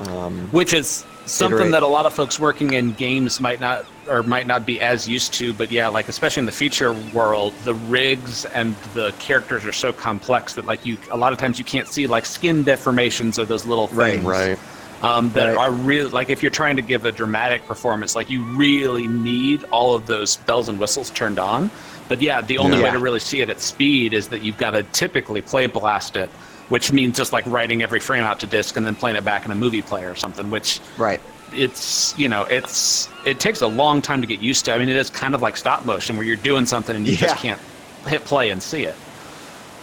Um, 0.00 0.46
which 0.52 0.72
is 0.74 1.04
something 1.28 1.56
Iterate. 1.58 1.72
that 1.72 1.82
a 1.82 1.86
lot 1.86 2.06
of 2.06 2.12
folks 2.14 2.38
working 2.40 2.72
in 2.72 2.92
games 2.92 3.40
might 3.40 3.60
not 3.60 3.84
or 4.08 4.22
might 4.22 4.46
not 4.46 4.64
be 4.66 4.80
as 4.80 5.06
used 5.08 5.34
to 5.34 5.52
but 5.52 5.70
yeah 5.70 5.88
like 5.88 6.08
especially 6.08 6.40
in 6.40 6.46
the 6.46 6.52
feature 6.52 6.92
world 7.12 7.52
the 7.64 7.74
rigs 7.74 8.44
and 8.46 8.74
the 8.94 9.12
characters 9.18 9.64
are 9.66 9.72
so 9.72 9.92
complex 9.92 10.54
that 10.54 10.64
like 10.64 10.84
you 10.86 10.96
a 11.10 11.16
lot 11.16 11.32
of 11.32 11.38
times 11.38 11.58
you 11.58 11.64
can't 11.64 11.88
see 11.88 12.06
like 12.06 12.24
skin 12.24 12.64
deformations 12.64 13.38
or 13.38 13.44
those 13.44 13.66
little 13.66 13.86
things 13.86 14.24
Right. 14.24 14.58
um, 15.02 15.30
that 15.32 15.48
Right. 15.48 15.56
are 15.58 15.70
really 15.70 16.10
like 16.10 16.30
if 16.30 16.42
you're 16.42 16.50
trying 16.50 16.76
to 16.76 16.82
give 16.82 17.04
a 17.04 17.12
dramatic 17.12 17.66
performance 17.66 18.16
like 18.16 18.30
you 18.30 18.42
really 18.56 19.06
need 19.06 19.64
all 19.64 19.94
of 19.94 20.06
those 20.06 20.36
bells 20.38 20.68
and 20.68 20.78
whistles 20.78 21.10
turned 21.10 21.38
on 21.38 21.70
but 22.08 22.22
yeah 22.22 22.40
the 22.40 22.56
only 22.58 22.82
way 22.82 22.90
to 22.90 22.98
really 22.98 23.20
see 23.20 23.40
it 23.42 23.50
at 23.50 23.60
speed 23.60 24.14
is 24.14 24.28
that 24.28 24.42
you've 24.42 24.56
got 24.56 24.70
to 24.70 24.82
typically 24.84 25.42
play 25.42 25.66
blast 25.66 26.16
it 26.16 26.30
which 26.68 26.92
means 26.92 27.16
just 27.16 27.32
like 27.32 27.46
writing 27.46 27.82
every 27.82 28.00
frame 28.00 28.24
out 28.24 28.40
to 28.40 28.46
disk 28.46 28.76
and 28.76 28.86
then 28.86 28.94
playing 28.94 29.16
it 29.16 29.24
back 29.24 29.44
in 29.44 29.50
a 29.50 29.54
movie 29.54 29.82
player 29.82 30.10
or 30.10 30.14
something 30.16 30.50
which 30.50 30.80
right. 30.98 31.20
it's 31.52 32.16
you 32.18 32.28
know 32.28 32.42
it's 32.44 33.08
it 33.26 33.40
takes 33.40 33.60
a 33.62 33.66
long 33.66 34.02
time 34.02 34.20
to 34.20 34.26
get 34.26 34.40
used 34.40 34.64
to 34.64 34.72
i 34.72 34.78
mean 34.78 34.88
it 34.88 34.96
is 34.96 35.08
kind 35.10 35.34
of 35.34 35.42
like 35.42 35.56
stop 35.56 35.84
motion 35.84 36.16
where 36.16 36.26
you're 36.26 36.36
doing 36.36 36.66
something 36.66 36.94
and 36.96 37.06
you 37.06 37.16
just 37.16 37.36
can't 37.36 37.60
hit 38.06 38.24
play 38.24 38.50
and 38.50 38.62
see 38.62 38.84
it 38.84 38.94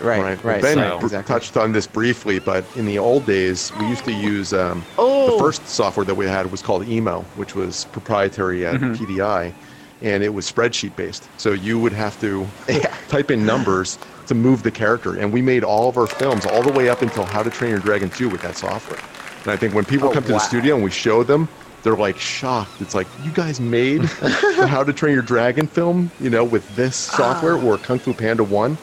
Right. 0.02 0.44
Right. 0.44 0.62
Ben 0.62 0.76
So- 0.76 1.00
exactly. 1.00 1.34
touched 1.34 1.56
on 1.56 1.72
this 1.72 1.88
briefly, 1.88 2.40
but 2.40 2.66
in 2.76 2.86
the 2.86 3.00
old 3.00 3.26
days, 3.26 3.72
we 3.80 3.88
used 3.88 4.04
to 4.04 4.12
use 4.12 4.52
um, 4.52 4.84
Oh. 4.98 5.32
the 5.32 5.40
first 5.42 5.66
software 5.70 6.06
that 6.06 6.16
we 6.16 6.26
had 6.26 6.52
was 6.52 6.62
called 6.62 6.86
Emo, 6.86 7.22
which 7.38 7.56
was 7.56 7.86
proprietary 7.94 8.66
at 8.66 8.76
Mhm. 8.76 8.98
PDI, 8.98 9.54
and 10.02 10.22
it 10.22 10.34
was 10.34 10.52
spreadsheet 10.52 10.98
based. 10.98 11.30
So 11.38 11.54
you 11.54 11.80
would 11.80 11.94
have 11.94 12.20
to 12.20 12.46
Yeah. 12.68 12.94
type 13.08 13.32
in 13.32 13.46
numbers 13.46 13.98
to 14.28 14.36
move 14.36 14.64
the 14.64 14.72
character, 14.72 15.18
and 15.18 15.32
we 15.32 15.42
made 15.42 15.64
all 15.64 15.90
of 15.90 15.98
our 15.98 16.08
films 16.08 16.46
all 16.46 16.62
the 16.64 16.72
way 16.72 16.90
up 16.90 17.02
until 17.02 17.26
How 17.26 17.44
to 17.44 17.50
Train 17.50 17.72
Your 17.72 17.80
Dragon 17.80 18.10
2 18.10 18.30
with 18.30 18.42
that 18.42 18.56
software. 18.58 19.00
And 19.44 19.52
I 19.52 19.58
think 19.58 19.74
when 19.74 19.86
people 19.86 20.10
Oh, 20.10 20.14
come 20.14 20.24
to 20.24 20.32
the 20.34 20.40
studio 20.40 20.76
and 20.76 20.84
we 20.84 20.92
show 20.92 21.24
them, 21.24 21.48
they're 21.84 21.96
like 21.96 22.18
shocked. 22.18 22.82
It's 22.82 22.96
like 22.96 23.08
you 23.24 23.32
guys 23.32 23.60
made 23.60 24.02
the 24.22 24.66
How 24.68 24.84
to 24.84 24.92
Train 24.92 25.14
Your 25.14 25.22
Dragon 25.22 25.68
film, 25.68 26.10
you 26.20 26.30
know, 26.32 26.44
with 26.44 26.76
this 26.76 26.96
software 26.96 27.56
or 27.56 27.78
Kung 27.78 28.00
Fu 28.00 28.14
Panda 28.14 28.44
One, 28.44 28.78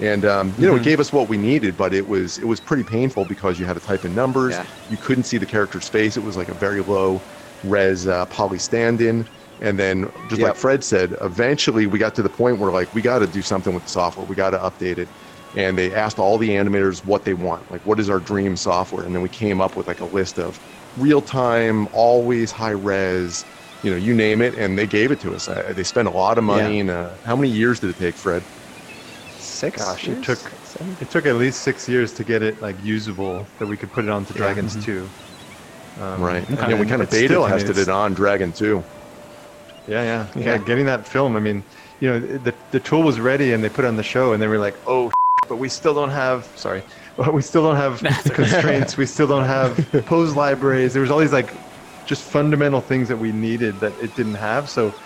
and 0.00 0.24
um, 0.24 0.52
you 0.58 0.66
know, 0.66 0.74
it 0.76 0.82
gave 0.82 0.98
us 1.00 1.12
what 1.12 1.28
we 1.28 1.36
needed, 1.36 1.76
but 1.76 1.92
it 1.94 2.08
was 2.08 2.38
it 2.38 2.46
was 2.46 2.58
pretty 2.60 2.82
painful 2.84 3.24
because 3.24 3.58
you 3.60 3.66
had 3.66 3.74
to 3.74 3.80
type 3.80 4.04
in 4.04 4.14
numbers. 4.14 4.52
Yeah. 4.54 4.66
You 4.90 4.96
couldn't 4.96 5.24
see 5.24 5.38
the 5.38 5.46
character's 5.46 5.88
face. 5.88 6.16
It 6.16 6.22
was 6.24 6.36
like 6.36 6.48
a 6.48 6.54
very 6.54 6.80
low 6.80 7.20
res 7.64 8.06
uh, 8.06 8.26
poly 8.26 8.58
stand-in. 8.58 9.26
And 9.60 9.78
then, 9.78 10.10
just 10.28 10.40
like 10.40 10.56
Fred 10.56 10.84
said, 10.84 11.14
eventually 11.20 11.86
we 11.86 11.98
got 11.98 12.14
to 12.16 12.22
the 12.22 12.30
point 12.30 12.58
where 12.58 12.70
like 12.72 12.88
we 12.92 13.02
got 13.02 13.18
to 13.20 13.26
do 13.26 13.42
something 13.42 13.74
with 13.74 13.84
the 13.84 13.88
software. 13.90 14.24
We 14.24 14.36
got 14.36 14.50
to 14.50 14.58
update 14.58 14.98
it. 14.98 15.10
And 15.54 15.78
they 15.78 15.92
asked 15.94 16.18
all 16.18 16.36
the 16.38 16.50
animators 16.50 17.02
what 17.04 17.24
they 17.24 17.32
want, 17.34 17.70
like 17.70 17.80
what 17.84 17.98
is 17.98 18.10
our 18.10 18.20
dream 18.20 18.54
software, 18.56 19.04
and 19.04 19.14
then 19.14 19.22
we 19.22 19.30
came 19.30 19.60
up 19.62 19.76
with 19.76 19.86
like 19.86 20.00
a 20.00 20.04
list 20.04 20.38
of 20.38 20.60
real-time, 20.94 21.88
always 21.90 22.52
high-res, 22.52 23.46
you 23.82 23.90
know, 23.90 23.96
you 23.96 24.12
name 24.14 24.42
it, 24.42 24.54
and 24.56 24.78
they 24.78 24.86
gave 24.86 25.10
it 25.10 25.20
to 25.20 25.34
us. 25.34 25.48
Uh, 25.48 25.72
they 25.74 25.84
spent 25.84 26.06
a 26.06 26.10
lot 26.10 26.36
of 26.36 26.44
money. 26.44 26.74
Yeah. 26.74 26.80
And 26.82 26.90
uh, 26.90 27.16
how 27.24 27.34
many 27.34 27.48
years 27.48 27.80
did 27.80 27.88
it 27.90 27.96
take, 27.96 28.18
Fred? 28.18 28.44
Six. 29.38 29.82
Gosh, 29.82 30.06
it 30.08 30.22
took 30.22 30.38
Seven? 30.62 30.98
it 31.00 31.10
took 31.10 31.24
at 31.24 31.36
least 31.36 31.62
six 31.62 31.88
years 31.88 32.12
to 32.14 32.24
get 32.24 32.42
it 32.42 32.60
like 32.60 32.76
usable 32.82 33.50
that 33.58 33.66
we 33.66 33.76
could 33.78 33.90
put 33.90 34.04
it 34.04 34.10
onto 34.10 34.34
Yeah. 34.34 34.38
Dragons 34.38 34.76
Mhm. 34.76 34.84
2. 34.84 35.12
Um, 35.96 36.20
Right. 36.20 36.46
and 36.48 36.58
And 36.58 36.78
we 36.78 36.86
kind 36.86 37.00
of 37.02 37.08
it's 37.08 37.16
beta 37.16 37.28
still, 37.28 37.44
I 37.44 37.50
mean, 37.50 37.58
tested 37.60 37.78
it 37.78 37.88
on 37.88 38.14
Dragon 38.14 38.52
2. 38.52 38.84
Yeah, 39.88 40.02
yeah, 40.02 40.28
yeah, 40.36 40.42
Yeah. 40.42 40.58
Getting 40.58 40.84
that 40.86 41.06
film, 41.06 41.34
I 41.34 41.40
mean, 41.40 41.64
you 41.98 42.10
know, 42.10 42.20
the 42.20 42.54
the 42.70 42.78
tool 42.78 43.02
was 43.02 43.18
ready 43.18 43.52
and 43.52 43.64
they 43.64 43.70
put 43.70 43.86
it 43.86 43.88
on 43.88 43.96
the 43.96 44.02
show, 44.02 44.34
and 44.34 44.42
they 44.42 44.46
were 44.46 44.58
like, 44.58 44.76
"Oh, 44.86 45.10
but 45.48 45.56
we 45.56 45.70
still 45.70 45.94
don't 45.94 46.10
have." 46.10 46.44
Sorry, 46.56 46.82
we 47.32 47.40
still 47.40 47.62
don't 47.62 47.76
have 47.76 48.02
constraints. 48.34 48.98
we 48.98 49.06
still 49.06 49.26
don't 49.26 49.46
have 49.46 49.80
pose 50.04 50.36
libraries. 50.36 50.92
There 50.92 51.00
was 51.00 51.10
all 51.10 51.18
these 51.18 51.32
like 51.32 51.56
just 52.04 52.22
fundamental 52.22 52.82
things 52.82 53.08
that 53.08 53.16
we 53.16 53.32
needed 53.32 53.80
that 53.80 53.94
it 53.98 54.14
didn't 54.14 54.34
have. 54.34 54.68
So, 54.68 54.98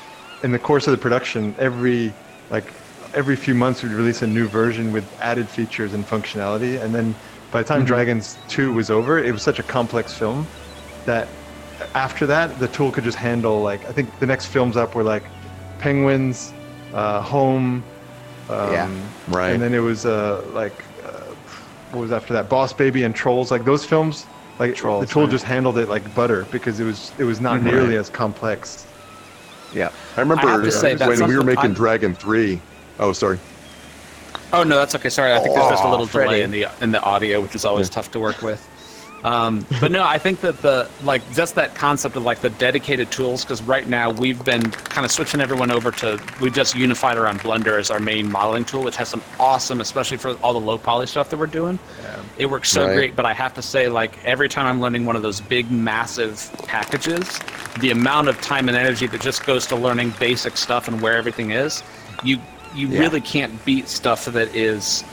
in 0.43 0.51
the 0.51 0.59
course 0.59 0.89
of 0.89 0.93
the 0.93 0.99
production, 0.99 1.55
every 1.59 2.19
like 2.51 2.75
every 3.15 3.37
few 3.37 3.55
months 3.55 3.85
we'd 3.85 3.93
release 3.93 4.23
a 4.23 4.27
new 4.27 4.49
version 4.49 4.91
with 4.91 5.13
added 5.21 5.49
features 5.49 5.95
and 5.95 6.09
functionality, 6.09 6.83
and 6.83 6.93
then 6.93 7.21
by 7.53 7.61
the 7.63 7.69
time 7.69 7.81
mm-hmm. 7.81 7.87
Dragons 7.87 8.41
Two 8.49 8.73
was 8.73 8.91
over, 8.91 9.17
it 9.23 9.31
was 9.31 9.45
such 9.45 9.61
a 9.61 9.63
complex 9.63 10.13
film 10.13 10.49
that 11.05 11.42
after 11.95 12.27
that 12.27 12.59
the 12.59 12.69
tool 12.69 12.91
could 12.93 13.05
just 13.05 13.19
handle 13.19 13.61
like 13.63 13.85
I 13.89 13.93
think 13.93 14.19
the 14.21 14.27
next 14.27 14.47
films 14.47 14.77
up 14.77 14.95
were 14.95 15.03
like 15.03 15.25
Penguins, 15.79 16.53
uh, 16.95 17.21
Home, 17.23 17.83
Um, 18.49 18.73
Yeah. 18.73 18.91
Right. 19.29 19.51
And 19.53 19.63
then 19.63 19.75
it 19.75 19.79
was 19.81 20.05
uh, 20.07 20.43
like 20.53 20.85
uh, 21.05 21.21
what 21.93 22.01
was 22.03 22.13
after 22.13 22.33
that? 22.35 22.49
Boss 22.49 22.73
Baby 22.73 23.03
and 23.05 23.15
Trolls. 23.15 23.51
Like 23.51 23.65
those 23.65 23.85
films, 23.85 24.27
like 24.59 24.75
Trolls, 24.75 25.07
the 25.07 25.13
tool 25.13 25.23
right. 25.23 25.31
just 25.31 25.45
handled 25.45 25.79
it 25.79 25.89
like 25.89 26.15
butter 26.15 26.47
because 26.51 26.79
it 26.81 26.85
was 26.85 27.13
it 27.19 27.25
was 27.25 27.41
not 27.41 27.61
Mhm. 27.61 27.65
nearly 27.65 27.97
as 27.97 28.09
complex. 28.11 28.87
Yeah. 29.75 29.91
I 30.17 30.21
remember 30.21 30.47
I 30.49 30.53
have 30.53 30.63
to 30.65 30.71
say, 30.73 30.97
when 30.97 31.27
we 31.29 31.37
were 31.37 31.43
making 31.45 31.71
I- 31.71 31.75
Dragon 31.75 32.15
3. 32.15 32.61
Oh, 33.01 33.13
sorry. 33.13 33.39
Oh 34.53 34.63
no, 34.63 34.77
that's 34.77 34.95
okay. 34.95 35.09
Sorry, 35.09 35.33
I 35.33 35.39
think 35.41 35.55
there's 35.55 35.71
just 35.71 35.83
a 35.85 35.89
little 35.91 36.07
Freddie. 36.07 36.27
delay 36.29 36.43
in 36.43 36.51
the 36.51 36.67
in 36.83 36.93
the 36.93 37.01
audio, 37.03 37.41
which 37.41 37.55
is 37.55 37.65
always 37.65 37.89
tough 37.89 38.11
to 38.13 38.21
work 38.21 38.43
with. 38.43 38.61
Um, 39.25 39.65
but 39.81 39.93
no, 39.93 40.03
I 40.03 40.19
think 40.19 40.41
that 40.41 40.63
the 40.63 40.91
like 41.05 41.23
just 41.33 41.55
that 41.55 41.75
concept 41.77 42.17
of 42.17 42.25
like 42.25 42.41
the 42.41 42.51
dedicated 42.51 43.11
tools, 43.13 43.45
because 43.45 43.63
right 43.63 43.87
now 43.87 44.11
we've 44.11 44.45
been 44.45 44.71
kind 44.71 45.05
of 45.05 45.13
switching 45.13 45.41
everyone 45.41 45.71
over 45.71 45.93
to 45.93 46.21
we've 46.41 46.53
just 46.53 46.75
unified 46.75 47.17
around 47.17 47.39
Blender 47.41 47.79
as 47.79 47.91
our 47.91 48.01
main 48.01 48.31
modeling 48.31 48.65
tool, 48.65 48.83
which 48.83 48.97
has 48.97 49.09
some 49.09 49.23
awesome, 49.39 49.81
especially 49.81 50.17
for 50.17 50.35
all 50.43 50.53
the 50.53 50.61
low 50.61 50.77
poly 50.77 51.07
stuff 51.07 51.31
that 51.31 51.37
we're 51.39 51.47
doing. 51.47 51.79
It 52.37 52.47
works 52.47 52.71
so 52.71 52.87
Right. 52.87 52.95
great, 52.97 53.17
but 53.17 53.25
I 53.27 53.33
have 53.35 53.55
to 53.55 53.63
say, 53.63 53.89
like 53.89 54.19
every 54.25 54.49
time 54.49 54.67
I'm 54.67 54.81
learning 54.81 55.05
one 55.07 55.15
of 55.17 55.23
those 55.23 55.41
big, 55.41 55.71
massive 55.71 56.51
packages, 56.67 57.39
the 57.79 57.91
amount 57.91 58.29
of 58.29 58.41
time 58.41 58.69
and 58.69 58.77
energy 58.77 59.07
that 59.07 59.21
just 59.21 59.45
goes 59.47 59.67
to 59.67 59.77
learning 59.77 60.15
basic 60.19 60.57
stuff 60.57 60.89
and 60.89 61.01
where 61.01 61.17
everything 61.17 61.51
is, 61.53 61.83
you 62.25 62.39
you 62.75 62.89
Yeah. 62.89 63.01
really 63.01 63.21
can't 63.21 63.65
beat 63.67 63.87
stuff 63.87 64.25
that 64.25 64.57
is 64.57 65.05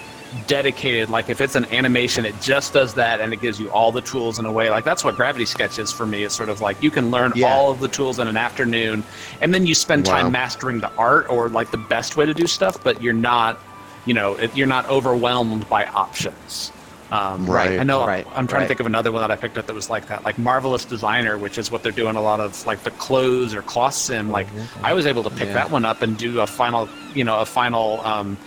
dedicated. 0.47 1.09
Like 1.09 1.29
if 1.29 1.41
it's 1.41 1.55
an 1.55 1.65
animation, 1.65 2.25
it 2.25 2.39
just 2.41 2.73
does 2.73 2.93
that 2.95 3.19
and 3.21 3.33
it 3.33 3.41
gives 3.41 3.59
you 3.59 3.69
all 3.71 3.91
the 3.91 4.01
tools 4.01 4.39
in 4.39 4.45
a 4.45 4.51
way. 4.51 4.69
Like 4.69 4.83
that's 4.83 5.03
what 5.03 5.15
Gravity 5.15 5.45
Sketch 5.45 5.79
is 5.79 5.91
for 5.91 6.05
me. 6.05 6.23
It's 6.23 6.35
sort 6.35 6.49
of 6.49 6.61
like 6.61 6.81
you 6.83 6.91
can 6.91 7.11
learn 7.11 7.31
Yeah. 7.35 7.53
all 7.53 7.71
of 7.71 7.79
the 7.79 7.87
tools 7.87 8.19
in 8.19 8.27
an 8.27 8.37
afternoon, 8.37 9.03
and 9.41 9.53
then 9.53 9.65
you 9.65 9.73
spend 9.75 10.05
time 10.05 10.25
Wow. 10.25 10.31
mastering 10.31 10.79
the 10.79 10.91
art 10.97 11.27
or 11.29 11.49
like 11.49 11.71
the 11.71 11.77
best 11.77 12.17
way 12.17 12.25
to 12.25 12.33
do 12.33 12.47
stuff, 12.47 12.77
but 12.83 13.01
you're 13.01 13.13
not, 13.13 13.59
you 14.05 14.13
know, 14.13 14.33
it, 14.35 14.55
you're 14.55 14.67
not 14.67 14.87
overwhelmed 14.89 15.67
by 15.69 15.85
options. 15.85 16.71
Um, 17.11 17.47
Right, 17.49 17.79
I 17.79 17.83
know. 17.83 18.05
right, 18.05 18.27
I'm 18.35 18.45
trying 18.45 18.59
right. 18.59 18.65
to 18.65 18.67
think 18.67 18.79
of 18.81 18.85
another 18.85 19.11
one 19.11 19.21
that 19.23 19.31
I 19.31 19.35
picked 19.35 19.57
up 19.57 19.65
that 19.65 19.73
was 19.73 19.89
like 19.89 20.09
that, 20.09 20.23
like 20.23 20.37
Marvelous 20.37 20.85
Designer, 20.85 21.39
which 21.39 21.57
is 21.57 21.71
what 21.71 21.81
they're 21.81 21.91
doing 21.91 22.15
a 22.15 22.21
lot 22.21 22.39
of, 22.39 22.63
like 22.67 22.83
the 22.83 22.91
clothes 22.91 23.55
or 23.55 23.63
cloth 23.63 23.95
sim. 23.95 24.29
Like 24.29 24.45
I 24.83 24.93
was 24.93 25.07
able 25.07 25.23
to 25.23 25.31
pick 25.31 25.47
Yeah. 25.47 25.53
that 25.55 25.71
one 25.71 25.85
up 25.85 26.03
and 26.03 26.15
do 26.15 26.39
a 26.41 26.45
final, 26.45 26.87
you 27.15 27.23
know, 27.23 27.39
a 27.39 27.45
final 27.47 27.99
um, 28.01 28.37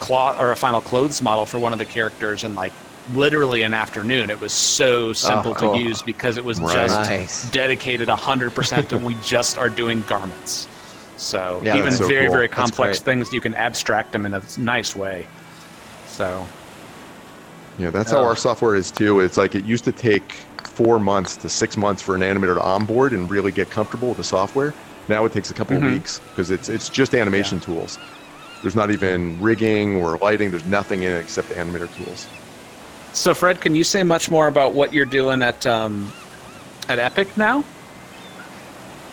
cloth 0.00 0.36
or 0.40 0.50
a 0.50 0.56
final 0.56 0.80
clothes 0.80 1.22
model 1.22 1.46
for 1.46 1.58
one 1.60 1.72
of 1.72 1.78
the 1.78 1.86
characters 1.86 2.42
in 2.44 2.54
like 2.54 2.72
literally 3.14 3.62
an 3.62 3.74
afternoon. 3.74 4.30
It 4.30 4.40
was 4.40 4.52
so 4.52 5.12
simple 5.12 5.54
cool. 5.54 5.74
to 5.74 5.80
use 5.80 6.02
because 6.02 6.36
it 6.36 6.44
was 6.44 6.60
Right. 6.60 6.74
just 6.88 7.10
Nice. 7.10 7.50
dedicated 7.50 8.08
100% 8.08 8.92
and 8.92 9.04
we 9.04 9.14
just 9.16 9.58
are 9.58 9.70
doing 9.70 10.02
garments. 10.02 10.68
So 11.16 11.60
Yeah, 11.64 11.76
even 11.76 11.92
so 11.92 12.08
very, 12.08 12.26
cool. 12.26 12.34
very 12.36 12.48
complex 12.48 13.00
things, 13.00 13.32
you 13.32 13.40
can 13.40 13.54
abstract 13.54 14.12
them 14.12 14.26
in 14.26 14.34
a 14.34 14.42
nice 14.58 14.96
way. 14.96 15.28
So 16.04 16.52
Yeah, 17.78 17.90
that's 17.90 18.10
how 18.10 18.18
Oh. 18.18 18.24
our 18.24 18.36
software 18.36 18.74
is 18.74 18.90
too. 18.92 19.20
It's 19.20 19.38
like 19.38 19.54
it 19.54 19.64
used 19.64 19.84
to 19.84 19.92
take 19.92 20.48
four 20.64 20.98
months 21.00 21.36
to 21.38 21.48
six 21.48 21.76
months 21.78 22.02
for 22.02 22.14
an 22.14 22.20
animator 22.20 22.54
to 22.54 22.60
onboard 22.62 23.12
and 23.14 23.30
really 23.30 23.52
get 23.52 23.70
comfortable 23.70 24.08
with 24.10 24.18
the 24.18 24.24
software. 24.24 24.76
Now 25.08 25.24
it 25.24 25.32
takes 25.32 25.50
a 25.50 25.54
couple 25.54 25.76
Mhm. 25.76 25.78
of 25.78 25.82
weeks 25.84 26.20
because 26.34 26.50
it's 26.50 26.68
it's 26.68 26.90
just 26.90 27.14
animation 27.14 27.58
tools. 27.58 27.98
There's 28.62 28.76
not 28.76 28.90
even 28.90 29.40
rigging 29.40 29.96
or 29.96 30.18
lighting. 30.18 30.50
There's 30.50 30.66
nothing 30.66 31.02
in 31.02 31.12
it 31.12 31.18
except 31.18 31.48
the 31.48 31.54
animator 31.54 31.92
tools. 31.96 32.26
So, 33.12 33.34
Fred, 33.34 33.60
can 33.60 33.74
you 33.74 33.84
say 33.84 34.02
much 34.02 34.30
more 34.30 34.46
about 34.48 34.74
what 34.74 34.92
you're 34.92 35.04
doing 35.06 35.42
at 35.42 35.66
um, 35.66 36.12
at 36.88 36.98
Epic 36.98 37.36
now? 37.36 37.64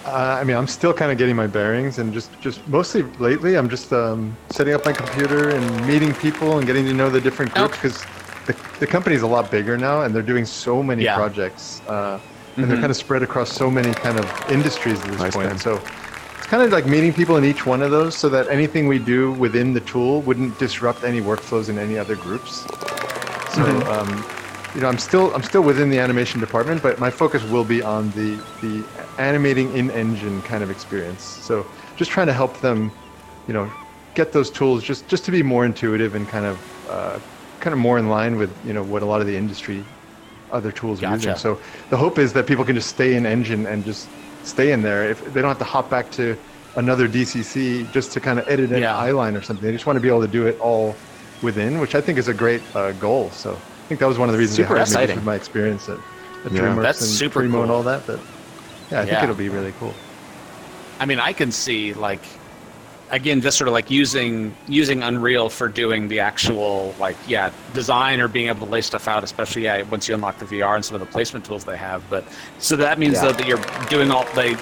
Uh, 0.06 0.38
I 0.40 0.44
mean, 0.44 0.56
I'm 0.56 0.68
still 0.68 0.94
kind 0.94 1.12
of 1.12 1.18
getting 1.18 1.36
my 1.36 1.48
bearings, 1.48 1.98
and 2.00 2.14
just 2.14 2.30
just 2.42 2.66
mostly 2.68 3.04
lately, 3.20 3.56
I'm 3.58 3.70
just 3.70 3.92
um, 3.92 4.36
setting 4.52 4.74
up 4.74 4.86
my 4.86 4.94
computer 4.94 5.50
and 5.50 5.88
meeting 5.88 6.14
people 6.16 6.58
and 6.58 6.68
getting 6.68 6.86
to 6.86 6.94
know 6.94 7.10
the 7.10 7.20
different 7.20 7.54
groups 7.54 7.74
Okay. 7.78 7.88
because 7.90 8.06
the, 8.46 8.56
the 8.80 8.88
company's 8.88 9.22
a 9.22 9.28
lot 9.28 9.50
bigger 9.52 9.78
now, 9.78 10.02
and 10.04 10.14
they're 10.16 10.22
doing 10.22 10.46
so 10.46 10.82
many 10.84 11.04
Yeah. 11.04 11.16
projects, 11.16 11.82
uh, 11.88 12.20
and 12.56 12.66
they're 12.70 12.78
Mhm. 12.78 12.82
kind 12.82 12.92
of 12.92 12.98
spread 12.98 13.22
across 13.24 13.52
so 13.52 13.70
many 13.70 13.94
kind 13.96 14.18
of 14.18 14.26
industries 14.50 15.00
at 15.02 15.08
this 15.12 15.20
Nice, 15.20 15.34
point. 15.34 15.48
man. 15.50 15.58
So 15.58 15.74
it's 15.76 16.07
kind 16.48 16.64
of 16.64 16.72
like 16.72 16.86
meeting 16.86 17.14
people 17.14 17.36
in 17.38 17.46
each 17.46 17.66
one 17.66 17.82
of 17.82 17.92
those, 17.92 18.18
so 18.18 18.30
that 18.30 18.48
anything 18.50 18.88
we 18.88 19.00
do 19.00 19.32
within 19.34 19.74
the 19.74 19.82
tool 19.82 20.22
wouldn't 20.24 20.58
disrupt 20.58 21.04
any 21.04 21.22
workflows 21.22 21.70
in 21.70 21.78
any 21.78 21.98
other 21.98 22.16
groups. 22.16 22.70
So, 23.46 23.64
Mhm. 23.64 23.88
um, 23.88 24.26
you 24.74 24.82
know, 24.82 24.88
I'm 24.88 24.98
still 24.98 25.34
I'm 25.36 25.44
still 25.44 25.62
within 25.62 25.90
the 25.90 26.00
animation 26.00 26.40
department, 26.40 26.82
but 26.82 27.00
my 27.00 27.12
focus 27.12 27.44
will 27.44 27.66
be 27.66 27.82
on 27.82 28.12
the 28.12 28.30
the 28.62 28.74
animating 29.18 29.72
in 29.74 29.92
engine 29.92 30.42
kind 30.42 30.64
of 30.64 30.70
experience. 30.70 31.24
So, 31.24 31.70
just 31.96 32.12
trying 32.12 32.28
to 32.28 32.34
help 32.34 32.62
them, 32.62 32.94
you 33.48 33.54
know, 33.54 33.74
get 34.16 34.32
those 34.32 34.50
tools 34.52 34.84
just 34.84 35.08
just 35.10 35.26
to 35.26 35.32
be 35.32 35.44
more 35.44 35.66
intuitive 35.66 36.16
and 36.16 36.28
kind 36.28 36.46
of 36.46 36.58
uh, 36.90 37.20
kind 37.60 37.74
of 37.74 37.80
more 37.80 37.98
in 37.98 38.08
line 38.10 38.38
with 38.38 38.52
you 38.64 38.74
know 38.74 38.84
what 38.84 39.02
a 39.04 39.06
lot 39.06 39.22
of 39.22 39.28
the 39.28 39.36
industry 39.38 39.90
other 40.50 40.72
tools 40.72 41.04
are 41.04 41.08
using. 41.08 41.36
So 41.36 41.60
the 41.90 41.98
hope 41.98 42.18
is 42.20 42.34
that 42.34 42.48
people 42.48 42.64
can 42.66 42.76
just 42.76 42.90
stay 42.90 43.16
in 43.16 43.26
engine 43.26 43.66
and 43.66 43.84
just 43.84 44.14
stay 44.48 44.72
in 44.72 44.82
there. 44.82 45.10
If 45.10 45.24
they 45.34 45.42
don't 45.42 45.50
have 45.50 45.58
to 45.60 45.64
hop 45.66 45.90
back 45.90 46.10
to 46.12 46.38
another 46.76 47.08
DCC 47.08 47.92
just 47.92 48.12
to 48.14 48.20
kind 48.20 48.40
of 48.40 48.48
edit 48.48 48.72
an 48.72 48.82
Yeah. 48.82 48.94
eyeline 48.96 49.38
or 49.38 49.42
something, 49.42 49.66
they 49.66 49.72
just 49.74 49.86
want 49.86 49.98
to 49.98 50.02
be 50.02 50.08
able 50.08 50.22
to 50.22 50.28
do 50.28 50.48
it 50.48 50.58
all 50.60 50.96
within, 51.42 51.80
which 51.80 51.96
I 51.96 52.02
think 52.02 52.18
is 52.18 52.28
a 52.28 52.34
great 52.34 52.62
uh, 52.76 52.92
goal. 52.94 53.32
So 53.32 53.52
I 53.54 53.88
think 53.88 54.00
that 54.00 54.08
was 54.08 54.18
one 54.20 54.30
of 54.30 54.34
the 54.34 54.40
reasons 54.40 54.58
Super 54.58 54.74
they 54.76 54.80
hired 54.80 54.80
me, 54.80 54.84
just 54.86 54.94
exciting. 54.96 55.16
with 55.16 55.26
my 55.26 55.36
experience 55.36 55.90
at, 55.90 56.00
at 56.46 56.52
Yeah. 56.52 56.62
DreamWorks 56.62 56.82
That's 56.82 57.02
and 57.02 57.10
super 57.10 57.42
Premo 57.42 57.62
and 57.64 57.72
all 57.72 57.84
that. 57.84 58.06
But 58.06 58.20
yeah, 58.92 59.02
I 59.02 59.06
think 59.06 59.24
it'll 59.24 59.36
be 59.36 59.50
really 59.50 59.74
cool. 59.74 59.94
I 61.00 61.06
mean, 61.06 61.20
I 61.20 61.34
can 61.34 61.52
see 61.52 61.94
like 61.94 62.26
again, 63.12 63.42
just 63.42 63.58
sort 63.58 63.68
of 63.68 63.74
like 63.74 63.90
using 63.90 64.54
using 64.68 65.04
Unreal 65.04 65.50
for 65.50 65.68
doing 65.68 66.08
the 66.08 66.20
actual 66.20 66.94
like 67.00 67.18
yeah 67.28 67.52
design 67.74 68.20
or 68.20 68.28
being 68.28 68.48
able 68.48 68.66
to 68.66 68.72
lay 68.72 68.82
stuff 68.82 69.08
out, 69.08 69.24
especially 69.24 69.64
yeah 69.64 69.82
once 69.84 70.08
you 70.08 70.16
unlock 70.16 70.38
the 70.40 70.46
VR 70.46 70.76
and 70.76 70.84
some 70.86 70.96
of 70.96 71.02
the 71.02 71.08
placement 71.08 71.46
tools 71.46 71.66
they 71.66 71.78
have. 71.78 72.04
But 72.10 72.26
so 72.60 72.76
that 72.78 73.00
means 73.00 73.14
Yeah. 73.16 73.26
though 73.28 73.34
that 73.34 73.48
you're 73.48 73.64
doing 73.90 74.12
all 74.12 74.26
they 74.36 74.56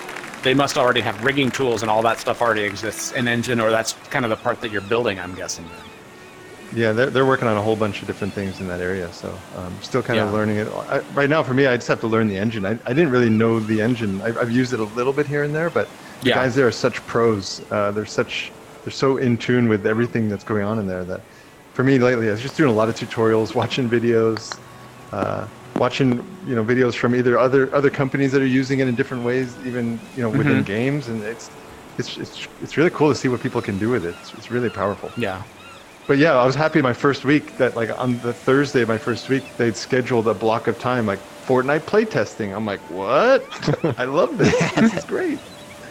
they 0.43 0.53
must 0.53 0.77
already 0.77 1.01
have 1.01 1.23
rigging 1.23 1.49
tools 1.49 1.81
and 1.81 1.89
all 1.89 2.03
that 2.03 2.19
stuff 2.19 2.41
already 2.41 2.63
exists 2.63 3.11
in 3.13 3.27
Engine, 3.27 3.59
or 3.59 3.71
that's 3.71 3.93
kind 4.11 4.25
of 4.25 4.29
the 4.29 4.37
part 4.37 4.61
that 4.61 4.71
you're 4.71 4.81
building. 4.81 5.19
I'm 5.19 5.33
guessing. 5.33 5.65
Yeah, 6.73 6.91
they're, 6.91 7.09
they're 7.09 7.25
working 7.25 7.47
on 7.47 7.55
a 7.57 7.61
whole 7.61 7.75
bunch 7.75 8.01
of 8.01 8.07
different 8.07 8.33
things 8.33 8.59
in 8.59 8.67
that 8.67 8.81
area. 8.81 9.11
So 9.13 9.29
um, 9.57 9.73
still 9.81 10.03
kind 10.03 10.17
Yeah. 10.17 10.27
of 10.27 10.33
learning 10.33 10.57
it. 10.57 10.67
I, 10.89 10.99
right 11.13 11.29
now, 11.29 11.41
for 11.41 11.53
me, 11.53 11.67
I 11.67 11.77
just 11.77 11.87
have 11.87 11.99
to 12.01 12.07
learn 12.07 12.27
the 12.27 12.37
engine. 12.37 12.65
I, 12.65 12.71
I 12.85 12.93
didn't 12.93 13.11
really 13.11 13.29
know 13.29 13.59
the 13.59 13.81
engine. 13.81 14.21
I, 14.21 14.39
I've 14.39 14.51
used 14.51 14.73
it 14.73 14.79
a 14.79 14.83
little 14.83 15.13
bit 15.13 15.25
here 15.25 15.43
and 15.43 15.55
there, 15.55 15.69
but 15.69 15.87
the 16.21 16.29
Yeah. 16.29 16.33
guys 16.33 16.55
there 16.55 16.67
are 16.67 16.71
such 16.71 17.05
pros. 17.05 17.59
Uh, 17.71 17.91
they're 17.91 18.05
such 18.05 18.53
they're 18.83 18.91
so 18.91 19.17
in 19.17 19.37
tune 19.37 19.67
with 19.69 19.85
everything 19.85 20.29
that's 20.29 20.43
going 20.43 20.63
on 20.63 20.79
in 20.79 20.85
there 20.87 21.05
that 21.05 21.21
for 21.73 21.83
me 21.83 21.99
lately, 21.99 22.27
I 22.29 22.31
was 22.31 22.41
just 22.41 22.55
doing 22.57 22.69
a 22.69 22.73
lot 22.73 22.89
of 22.89 22.95
tutorials, 22.95 23.53
watching 23.55 23.89
videos, 23.89 24.59
uh, 25.11 25.47
watching 25.75 26.37
you 26.43 26.55
know 26.55 26.63
videos 26.65 26.95
from 26.95 27.15
either 27.15 27.37
other 27.37 27.73
other 27.75 27.89
companies 27.89 28.31
that 28.31 28.41
are 28.41 28.45
using 28.47 28.79
it 28.79 28.87
in 28.87 28.95
different 28.95 29.23
ways, 29.23 29.59
even 29.59 30.09
you 30.15 30.21
know 30.23 30.29
within 30.29 30.63
Mhm. 30.63 30.65
games, 30.65 31.07
and 31.09 31.23
it's 31.23 31.51
it's 31.97 32.17
it's 32.17 32.47
it's 32.59 32.77
really 32.77 32.89
cool 32.91 33.09
to 33.09 33.15
see 33.15 33.27
what 33.27 33.41
people 33.41 33.61
can 33.61 33.77
do 33.77 33.89
with 33.89 34.05
it. 34.05 34.17
It's, 34.19 34.33
it's 34.33 34.49
really 34.51 34.69
powerful. 34.69 35.17
Yeah. 35.17 35.45
But 36.07 36.19
yeah, 36.19 36.33
I 36.33 36.45
was 36.45 36.55
happy 36.55 36.81
my 36.81 36.93
first 36.93 37.25
week 37.25 37.57
that 37.57 37.75
like 37.75 37.89
on 37.97 38.19
the 38.19 38.33
Thursday 38.33 38.81
of 38.83 38.87
my 38.87 38.97
first 38.99 39.27
week 39.29 39.55
they'd 39.57 39.75
scheduled 39.77 40.27
a 40.27 40.35
block 40.35 40.67
of 40.67 40.77
time 40.77 41.05
like 41.07 41.21
Fortnite 41.45 41.85
playtesting. 41.85 42.55
I'm 42.55 42.65
like, 42.65 42.89
what? 42.89 43.49
I 43.97 44.05
love 44.05 44.37
this. 44.37 44.71
this 44.75 44.93
is 44.93 45.03
great. 45.05 45.41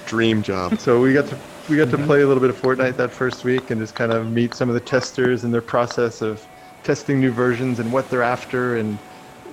Dream 0.07 0.43
job. 0.43 0.79
So 0.79 1.01
we 1.01 1.13
got 1.13 1.27
to 1.29 1.39
we 1.69 1.77
got 1.77 1.91
to 1.91 1.99
play 1.99 2.21
a 2.23 2.27
little 2.27 2.41
bit 2.43 2.51
of 2.51 2.61
Fortnite 2.61 2.97
that 2.99 3.11
first 3.11 3.43
week 3.45 3.71
and 3.71 3.81
just 3.81 3.95
kind 3.95 4.13
of 4.13 4.31
meet 4.31 4.55
some 4.55 4.69
of 4.69 4.75
the 4.75 4.81
testers 4.81 5.45
and 5.45 5.53
their 5.55 5.63
process 5.63 6.21
of 6.21 6.47
testing 6.83 7.21
new 7.21 7.31
versions 7.33 7.79
and 7.79 7.91
what 7.91 8.09
they're 8.11 8.23
after 8.23 8.77
and 8.77 8.99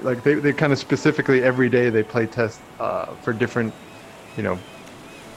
like 0.02 0.22
they, 0.24 0.34
they 0.34 0.52
kind 0.52 0.74
of 0.74 0.80
specifically 0.80 1.42
every 1.44 1.70
day 1.70 1.90
they 1.90 2.04
play 2.04 2.26
test 2.26 2.60
uh, 2.82 3.06
for 3.24 3.32
different 3.32 3.74
you 4.36 4.44
know 4.44 4.60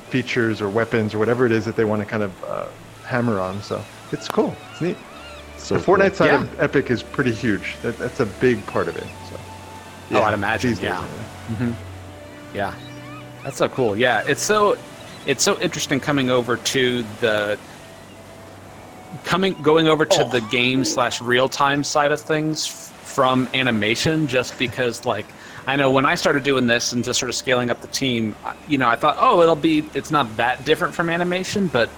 features 0.09 0.61
or 0.61 0.68
weapons 0.68 1.14
or 1.14 1.18
whatever 1.18 1.46
it 1.46 1.53
is 1.53 1.64
that 1.64 1.77
they 1.77 1.85
want 1.85 2.00
to 2.03 2.07
kind 2.07 2.22
of 2.22 2.44
uh, 2.44 2.66
hammer 3.05 3.38
on. 3.40 3.62
So 3.62 3.83
it's 4.11 4.29
cool. 4.29 4.55
It's 4.72 4.81
neat. 4.81 4.96
So 5.59 5.77
the 5.79 5.85
Fortnite 5.85 6.14
side 6.16 6.27
Yeah. 6.27 6.42
of 6.42 6.61
Epic 6.61 6.90
is 6.90 7.03
pretty 7.03 7.33
huge. 7.33 7.77
That, 7.83 7.96
that's 7.98 8.20
a 8.20 8.27
big 8.27 8.64
part 8.66 8.88
of 8.88 8.96
it. 8.96 9.07
So 9.31 9.38
Oh, 10.18 10.22
I'd 10.22 10.35
imagine. 10.35 10.70
these 10.70 10.79
days, 10.81 10.90
Yeah. 10.90 11.07
anyway. 11.61 11.74
Yeah, 12.53 12.74
that's 13.42 13.57
so 13.57 13.68
cool. 13.68 13.96
Yeah, 13.96 14.22
it's 14.27 14.42
so 14.42 14.77
it's 15.27 15.43
so 15.43 15.59
interesting 15.61 16.01
coming 16.01 16.31
over 16.31 16.57
to 16.57 17.03
the 17.21 17.59
coming 19.25 19.55
going 19.63 19.89
over 19.89 20.05
to 20.05 20.25
the 20.25 20.43
oh. 20.43 20.51
game 20.51 20.85
slash 20.85 21.21
real 21.21 21.49
time 21.49 21.85
side 21.85 22.13
of 22.13 22.21
things 22.21 22.67
from 22.67 23.49
animation, 23.55 24.27
just 24.27 24.59
because 24.59 25.05
like 25.05 25.27
I 25.67 25.77
know 25.77 25.91
when 25.91 26.05
I 26.05 26.15
started 26.15 26.43
doing 26.43 26.67
this 26.67 26.93
and 26.93 27.05
just 27.05 27.19
sort 27.19 27.31
of 27.31 27.37
scaling 27.37 27.71
up 27.71 27.81
the 27.81 27.89
team, 27.89 28.35
you 28.69 28.77
know, 28.77 28.89
I 28.89 28.97
thought, 28.97 29.17
oh, 29.19 29.41
it'll 29.41 29.57
be 29.57 29.89
it's 29.95 30.11
not 30.11 30.37
that 30.37 30.65
different 30.65 30.95
from 30.95 31.09
animation, 31.09 31.69
but 31.69 31.89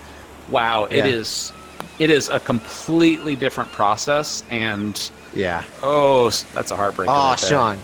wow, 0.50 0.84
it 0.84 0.98
Yeah. 0.98 1.06
is 1.06 1.52
it 1.98 2.10
is 2.10 2.28
a 2.28 2.38
completely 2.38 3.34
different 3.36 3.72
process, 3.72 4.44
and 4.50 5.10
Yeah. 5.34 5.64
oh, 5.82 6.30
that's 6.54 6.70
a 6.70 6.76
heartbreaker. 6.76 7.06
Oh, 7.08 7.30
right 7.30 7.38
there. 7.38 7.48
Sean. 7.48 7.78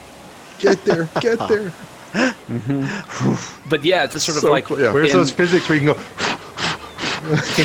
Get 0.59 0.85
there. 0.85 1.09
Get 1.21 1.39
there. 1.49 1.73
But 3.69 3.85
yeah, 3.85 4.05
it's 4.05 4.23
sort 4.23 4.37
of 4.37 4.43
So 4.43 4.51
like 4.51 4.69
yeah. 4.71 4.93
Where's 4.93 5.11
in- 5.11 5.17
those 5.17 5.31
physics 5.31 5.69
where 5.69 5.79
you 5.79 5.95
can 5.95 5.95
go? 5.95 6.01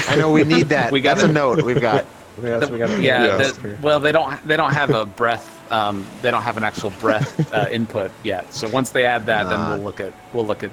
I 0.10 0.15
know 0.17 0.31
we 0.31 0.43
need 0.43 0.69
that. 0.69 0.91
We 0.91 1.01
got 1.01 1.17
That's 1.17 1.29
a 1.29 1.31
note 1.33 1.62
we've 1.63 1.81
got. 1.81 2.05
That's 2.38 2.65
what 2.69 2.71
we 2.73 2.77
got. 2.79 3.01
Yeah, 3.01 3.25
Yeah. 3.25 3.38
the- 3.38 3.77
well, 3.81 3.99
they 3.99 4.12
don't 4.12 4.45
they 4.47 4.55
don't 4.57 4.73
have 4.73 4.91
a 4.91 5.05
breath. 5.05 5.53
Um, 5.71 6.05
they 6.21 6.31
don't 6.31 6.43
have 6.43 6.55
an 6.55 6.63
actual 6.63 6.91
breath 6.91 7.51
uh, 7.53 7.67
input 7.69 8.12
yet. 8.23 8.53
So 8.53 8.69
once 8.69 8.91
they 8.91 9.05
add 9.05 9.25
that, 9.25 9.49
then 9.49 9.60
Ah. 9.60 9.69
we'll 9.75 9.83
look 9.83 9.99
at 9.99 10.13
we'll 10.33 10.45
look 10.45 10.63
at 10.63 10.71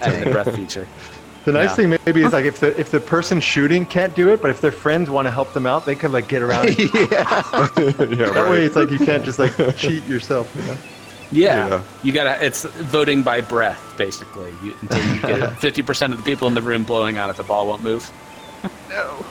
adding 0.00 0.24
the 0.24 0.30
breath 0.30 0.54
feature. 0.56 0.88
The 1.44 1.52
nice 1.52 1.70
Yeah. 1.70 1.74
thing 1.74 1.98
maybe 2.06 2.22
is 2.22 2.32
like 2.32 2.44
if 2.44 2.58
the 2.60 2.78
if 2.80 2.90
the 2.90 3.00
person 3.00 3.40
shooting 3.40 3.84
can't 3.86 4.14
do 4.16 4.30
it, 4.32 4.40
but 4.40 4.50
if 4.50 4.60
their 4.60 4.72
friends 4.72 5.10
want 5.10 5.26
to 5.26 5.30
help 5.30 5.52
them 5.52 5.66
out, 5.66 5.84
they 5.86 5.94
can 5.94 6.10
like 6.12 6.26
get 6.28 6.40
around. 6.42 6.68
it. 6.70 6.78
yeah. 6.94 7.08
yeah, 8.16 8.32
that 8.32 8.48
way, 8.50 8.64
it's 8.64 8.74
like 8.76 8.90
you 8.90 8.98
can't 8.98 9.24
just 9.24 9.38
like 9.38 9.52
cheat 9.76 10.04
yourself. 10.06 10.50
You 10.56 10.62
know? 10.62 10.76
Yeah, 11.32 11.68
Yeah. 11.68 11.82
you 12.02 12.12
gotta. 12.12 12.44
It's 12.44 12.64
voting 12.64 13.22
by 13.22 13.40
breath, 13.40 13.94
basically. 13.96 14.52
You, 14.62 14.74
until 14.82 15.14
you 15.14 15.20
get 15.20 15.58
fifty 15.58 15.82
percent 15.82 16.12
of 16.12 16.18
the 16.18 16.24
people 16.24 16.46
in 16.48 16.54
the 16.54 16.62
room 16.62 16.84
blowing 16.84 17.18
on 17.18 17.30
it, 17.30 17.36
the 17.36 17.42
ball 17.42 17.66
won't 17.66 17.82
move. 17.82 18.10
No. 18.88 19.24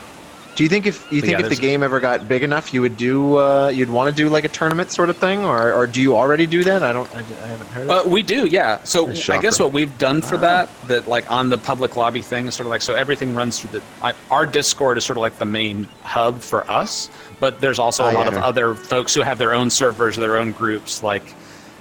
Do 0.53 0.63
you 0.63 0.69
think 0.69 0.85
if 0.85 1.09
you 1.13 1.21
But 1.21 1.27
think 1.27 1.39
yeah, 1.39 1.45
if 1.45 1.49
the 1.49 1.55
game 1.61 1.81
ever 1.81 2.01
got 2.01 2.27
big 2.27 2.43
enough, 2.43 2.73
you 2.73 2.81
would 2.81 2.97
do 2.97 3.37
uh, 3.37 3.69
you'd 3.69 3.89
want 3.89 4.13
to 4.13 4.15
do 4.23 4.27
like 4.27 4.43
a 4.43 4.49
tournament 4.49 4.91
sort 4.91 5.09
of 5.09 5.15
thing, 5.17 5.45
or 5.45 5.71
or 5.73 5.87
do 5.87 6.01
you 6.01 6.17
already 6.17 6.45
do 6.45 6.63
that? 6.65 6.83
I 6.83 6.91
don't. 6.91 7.09
I, 7.15 7.19
I 7.19 7.47
haven't 7.47 7.67
heard. 7.67 7.89
Of. 7.89 8.05
Uh, 8.05 8.09
we 8.09 8.21
do, 8.21 8.45
yeah. 8.47 8.83
So 8.83 9.09
I 9.29 9.37
guess 9.39 9.59
what 9.61 9.71
we've 9.71 9.97
done 9.97 10.21
for 10.21 10.35
that, 10.37 10.69
that 10.87 11.07
like 11.07 11.31
on 11.31 11.49
the 11.49 11.57
public 11.57 11.95
lobby 11.95 12.21
thing, 12.21 12.47
is 12.47 12.53
sort 12.55 12.65
of 12.67 12.71
like 12.71 12.81
so 12.81 12.95
everything 12.95 13.33
runs 13.33 13.59
through 13.61 13.79
the. 13.79 13.85
I, 14.03 14.13
our 14.29 14.45
Discord 14.45 14.97
is 14.97 15.05
sort 15.05 15.17
of 15.17 15.21
like 15.21 15.37
the 15.39 15.45
main 15.45 15.87
hub 16.03 16.41
for 16.41 16.69
us, 16.69 17.09
but 17.39 17.61
there's 17.61 17.79
also 17.79 18.03
a 18.03 18.11
lot 18.11 18.27
of 18.27 18.35
other 18.35 18.75
folks 18.75 19.13
who 19.13 19.21
have 19.21 19.37
their 19.37 19.53
own 19.53 19.69
servers, 19.69 20.17
their 20.17 20.35
own 20.35 20.51
groups. 20.51 21.01
Like, 21.01 21.33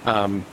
um, 0.05 0.45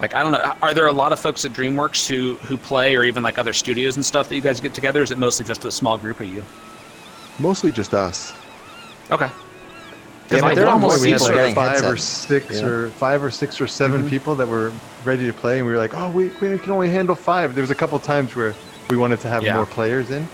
like 0.00 0.14
I 0.14 0.22
don't 0.22 0.32
know, 0.32 0.54
are 0.62 0.74
there 0.74 0.86
a 0.86 0.92
lot 0.92 1.12
of 1.12 1.18
folks 1.20 1.44
at 1.44 1.52
DreamWorks 1.52 2.06
who 2.08 2.34
who 2.46 2.56
play, 2.56 2.94
or 2.96 3.04
even 3.04 3.22
like 3.22 3.38
other 3.38 3.52
studios 3.52 3.96
and 3.96 4.04
stuff 4.04 4.28
that 4.28 4.34
you 4.36 4.40
guys 4.40 4.60
get 4.60 4.74
together? 4.74 5.02
Is 5.02 5.10
it 5.10 5.18
mostly 5.18 5.44
just 5.44 5.64
a 5.64 5.70
small 5.70 5.98
group 5.98 6.20
of 6.20 6.26
you? 6.28 6.44
Mostly 7.38 7.72
just 7.72 7.94
us. 7.94 8.32
Okay. 9.10 9.26
Yeah, 9.26 9.32
Because 10.36 10.40
but 10.42 10.50
I 10.50 10.54
there 10.54 10.64
can 10.64 10.72
are 10.74 10.78
more 10.78 10.90
almost 10.90 11.02
we 11.02 11.10
had 11.10 11.16
people 11.20 11.26
sort 11.26 11.36
like 11.38 11.48
of- 11.50 11.54
getting 11.54 11.80
five 11.82 11.90
or 11.92 11.96
six 11.96 12.60
Yeah. 12.60 12.66
or 12.66 12.88
five 12.90 13.22
or 13.24 13.30
six 13.30 13.60
or 13.60 13.66
7 13.66 14.08
people 14.10 14.34
that 14.34 14.46
were 14.46 14.72
ready 15.04 15.24
to 15.26 15.32
play, 15.32 15.58
and 15.58 15.66
we 15.66 15.72
were 15.72 15.78
like, 15.78 15.94
oh, 15.94 16.10
we, 16.10 16.28
we 16.40 16.58
can 16.58 16.70
only 16.72 16.90
handle 16.90 17.14
five. 17.14 17.54
There 17.54 17.62
was 17.62 17.70
a 17.70 17.74
couple 17.74 17.98
times 17.98 18.36
where 18.36 18.54
we 18.90 18.96
wanted 18.98 19.20
to 19.20 19.28
have 19.28 19.42
Yeah. 19.42 19.54
more 19.54 19.64
players 19.64 20.10
in, 20.10 20.28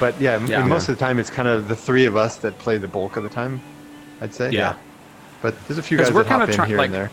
but 0.00 0.20
yeah, 0.20 0.44
Yeah. 0.46 0.64
most 0.64 0.88
of 0.88 0.98
the 0.98 1.04
time 1.04 1.20
it's 1.20 1.30
kind 1.30 1.46
of 1.46 1.68
the 1.68 1.76
three 1.76 2.06
of 2.06 2.16
us 2.16 2.36
that 2.38 2.58
play 2.58 2.76
the 2.78 2.88
bulk 2.88 3.16
of 3.16 3.22
the 3.22 3.28
time. 3.28 3.60
I'd 4.20 4.34
say. 4.34 4.50
Yeah. 4.50 4.74
But 5.42 5.54
there's 5.68 5.78
a 5.78 5.82
few 5.82 5.96
guys 5.98 6.10
we're 6.12 6.24
that 6.24 6.28
hop 6.32 6.40
kinda 6.40 6.52
in 6.52 6.56
try- 6.56 6.66
here 6.66 6.78
like- 6.78 6.86
and 6.86 6.94
there. 6.94 7.10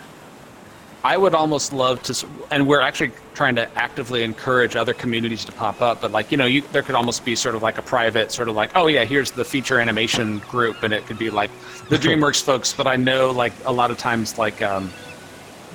I 1.05 1.17
would 1.17 1.35
almost 1.35 1.73
love 1.73 2.01
to, 2.03 2.27
and 2.49 2.65
we're 2.65 2.79
actually 2.79 3.11
trying 3.33 3.55
to 3.55 3.69
actively 3.77 4.23
encourage 4.23 4.77
other 4.77 4.93
communities 4.93 5.43
to 5.45 5.51
pop 5.51 5.81
up. 5.81 5.99
But 5.99 6.11
like, 6.11 6.31
you 6.31 6.37
know, 6.37 6.45
you, 6.45 6.61
there 6.71 6.81
could 6.81 6.95
almost 6.95 7.25
be 7.25 7.35
sort 7.35 7.55
of 7.55 7.61
like 7.61 7.77
a 7.77 7.81
private, 7.81 8.31
sort 8.31 8.47
of 8.47 8.55
like, 8.55 8.71
oh 8.75 8.87
yeah, 8.87 9.03
here's 9.03 9.31
the 9.31 9.43
feature 9.43 9.79
animation 9.79 10.39
group, 10.39 10.81
and 10.81 10.93
it 10.93 11.05
could 11.05 11.17
be 11.19 11.29
like 11.29 11.51
the 11.89 11.97
DreamWorks 12.03 12.41
folks. 12.41 12.71
But 12.71 12.87
I 12.87 12.95
know 12.95 13.31
like 13.31 13.51
a 13.65 13.71
lot 13.71 13.91
of 13.91 13.97
times 13.97 14.37
like 14.37 14.61
um, 14.61 14.91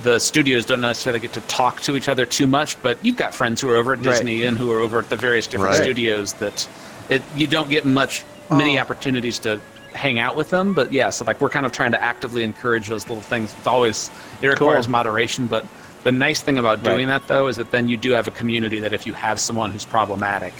the 0.03 0.19
studios 0.19 0.65
don't 0.65 0.81
necessarily 0.81 1.21
get 1.21 1.35
to 1.35 1.43
talk 1.43 1.83
to 1.83 1.95
each 1.95 2.09
other 2.09 2.25
too 2.25 2.47
much. 2.47 2.81
But 2.83 3.05
you've 3.05 3.17
got 3.19 3.35
friends 3.35 3.61
who 3.61 3.69
are 3.69 3.77
over 3.77 3.93
at 3.93 3.99
Right. 3.99 4.13
Disney 4.13 4.45
and 4.45 4.57
who 4.57 4.73
are 4.73 4.81
over 4.81 4.99
at 5.01 5.11
the 5.11 5.17
various 5.17 5.47
different 5.47 5.73
Right. 5.75 5.83
studios 5.83 6.33
that 6.35 6.67
it 7.11 7.23
you 7.37 7.47
don't 7.47 7.69
get 7.69 7.85
much 7.85 8.25
many 8.51 8.79
opportunities 8.79 9.39
to 9.41 9.61
hang 9.95 10.19
out 10.19 10.37
with 10.37 10.51
them 10.51 10.75
but 10.75 10.93
yeah 10.93 11.11
so 11.11 11.25
like 11.25 11.41
we're 11.41 11.49
kind 11.49 11.65
of 11.67 11.73
trying 11.73 11.91
to 11.93 12.03
actively 12.03 12.43
encourage 12.45 12.89
those 12.89 13.09
little 13.09 13.23
things 13.23 13.55
it's 13.57 13.67
always 13.67 14.11
it 14.43 14.47
requires 14.49 14.87
Cool. 14.87 14.93
moderation 14.93 15.47
but 15.47 15.67
the 16.05 16.13
nice 16.13 16.41
thing 16.41 16.59
about 16.59 16.83
doing 16.83 17.09
Right. 17.09 17.21
that 17.21 17.27
though 17.29 17.49
is 17.49 17.57
that 17.57 17.71
then 17.71 17.89
you 17.89 17.97
do 17.97 18.13
have 18.13 18.29
a 18.29 18.31
community 18.31 18.81
that 18.81 18.93
if 18.93 19.07
you 19.07 19.13
have 19.15 19.41
someone 19.41 19.71
who's 19.73 19.85
problematic 19.87 20.53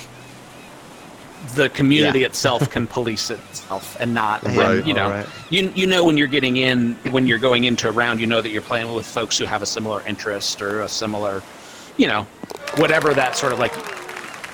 the 1.55 1.69
community 1.71 2.21
Yeah. 2.21 2.27
itself 2.27 2.69
can 2.75 2.87
police 2.87 3.31
itself 3.31 3.97
and 4.01 4.13
not 4.15 4.45
and, 4.45 4.87
you 4.87 4.95
know 4.95 5.05
Alright. 5.07 5.27
you 5.51 5.71
you 5.75 5.87
know 5.87 6.05
when 6.05 6.17
you're 6.17 6.27
getting 6.27 6.57
in 6.57 6.95
when 7.11 7.27
you're 7.27 7.39
going 7.39 7.65
into 7.65 7.89
a 7.89 7.93
round 7.93 8.21
you 8.21 8.27
know 8.27 8.41
that 8.41 8.51
you're 8.51 8.63
playing 8.63 8.93
with 8.95 9.07
folks 9.07 9.39
who 9.39 9.45
have 9.45 9.63
a 9.63 9.67
similar 9.67 10.03
interest 10.07 10.61
or 10.63 10.81
a 10.83 10.89
similar 10.89 11.43
you 11.97 12.07
know 12.07 12.23
whatever 12.77 13.15
that 13.15 13.37
sort 13.37 13.53
of 13.53 13.59
like 13.59 13.73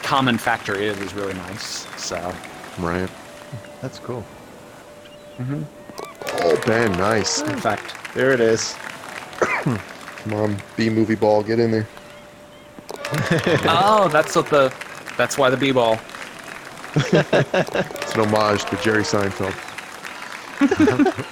common 0.03 0.37
factor 0.37 0.75
is 0.75 0.99
is 1.01 1.15
really 1.15 1.35
nice 1.35 1.87
so 1.97 2.35
Right. 2.79 3.09
That's 3.81 3.99
cool. 4.01 4.25
Oh, 5.41 6.63
Ben, 6.67 6.93
nice. 6.93 7.43
in 7.43 7.57
fact 7.59 8.15
There 8.15 8.33
it 8.33 8.41
is. 8.41 8.75
Come 9.41 10.33
on, 10.33 10.57
Bee 10.77 10.91
Movie 10.91 11.15
ball, 11.17 11.43
get 11.43 11.59
in 11.59 11.71
there. 11.71 11.89
oh 13.69 14.09
that's 14.11 14.35
what 14.35 14.49
the 14.49 14.73
that's 15.17 15.37
why 15.37 15.51
the 15.51 15.57
b-ball 15.57 15.99
It's 16.97 18.15
an 18.15 18.21
homage 18.21 18.65
to 18.65 18.77
Jerry 18.83 19.03
Seinfeld. 19.03 19.55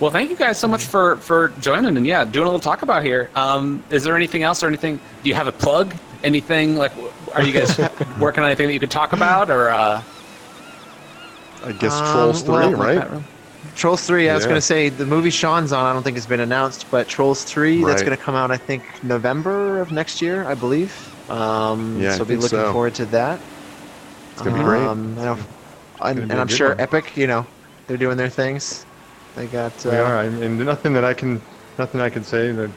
Well, 0.00 0.10
thank 0.10 0.30
you 0.30 0.36
guys 0.36 0.58
so 0.58 0.66
much 0.66 0.84
for 0.84 1.16
for 1.18 1.48
joining 1.60 1.94
and 1.98 2.06
yeah, 2.06 2.24
doing 2.24 2.44
a 2.44 2.46
little 2.46 2.58
talk 2.58 2.80
about 2.80 3.04
here. 3.04 3.28
Um, 3.34 3.84
is 3.90 4.02
there 4.02 4.16
anything 4.16 4.42
else 4.42 4.62
or 4.62 4.66
anything? 4.66 4.98
Do 5.22 5.28
you 5.28 5.34
have 5.34 5.46
a 5.46 5.52
plug? 5.52 5.94
Anything 6.24 6.76
like? 6.76 6.92
Are 7.34 7.42
you 7.42 7.52
guys 7.52 7.78
working 8.18 8.42
on 8.42 8.46
anything 8.48 8.68
that 8.68 8.72
you 8.72 8.80
could 8.80 8.90
talk 8.90 9.12
about 9.12 9.50
or? 9.50 9.68
Uh, 9.68 10.02
I 11.62 11.72
guess 11.72 11.92
Um, 11.92 12.12
Trolls 12.12 12.42
3, 12.42 12.52
well, 12.52 12.72
right? 12.74 13.22
Trolls 13.74 14.04
3, 14.06 14.30
I 14.30 14.34
was 14.34 14.44
going 14.44 14.56
to 14.56 14.60
say 14.62 14.88
the 14.88 15.04
movie 15.06 15.30
Sean's 15.30 15.72
on, 15.72 15.84
I 15.84 15.92
don't 15.92 16.02
think 16.02 16.16
has 16.16 16.26
been 16.26 16.40
announced, 16.40 16.86
but 16.90 17.08
Trolls 17.08 17.44
3, 17.44 17.84
that's 17.84 18.02
going 18.02 18.16
to 18.16 18.22
come 18.22 18.34
out, 18.34 18.50
I 18.50 18.56
think, 18.56 18.82
November 19.02 19.80
of 19.80 19.90
next 19.92 20.22
year, 20.22 20.48
I 20.48 20.54
believe. 20.54 20.96
Um, 21.28 22.00
Yeah, 22.00 22.12
so 22.12 22.20
I'll 22.20 22.24
be 22.26 22.36
looking 22.36 22.58
so. 22.58 22.72
forward 22.72 22.94
to 22.94 23.06
that. 23.06 23.40
It's 24.32 24.42
gonna 24.42 24.56
be 24.58 24.64
great. 24.64 24.82
Um, 24.82 25.18
I 25.18 25.24
know- 25.24 25.38
and, 26.02 26.16
be 26.16 26.22
and 26.22 26.32
I'm 26.32 26.48
sure 26.48 26.70
one. 26.70 26.80
Epic, 26.80 27.16
you 27.16 27.26
know, 27.26 27.46
they're 27.86 27.98
doing 27.98 28.16
their 28.16 28.30
things. 28.30 28.86
They 29.36 29.46
got. 29.46 29.84
Uh, 29.84 29.90
we 29.90 29.96
are. 29.98 30.16
I 30.18 30.28
mean, 30.30 30.64
nothing 30.64 30.94
that 30.94 31.04
I 31.04 31.12
can, 31.12 31.40
nothing 31.78 32.00
I 32.00 32.08
can 32.08 32.24
say 32.24 32.52
that 32.52 32.70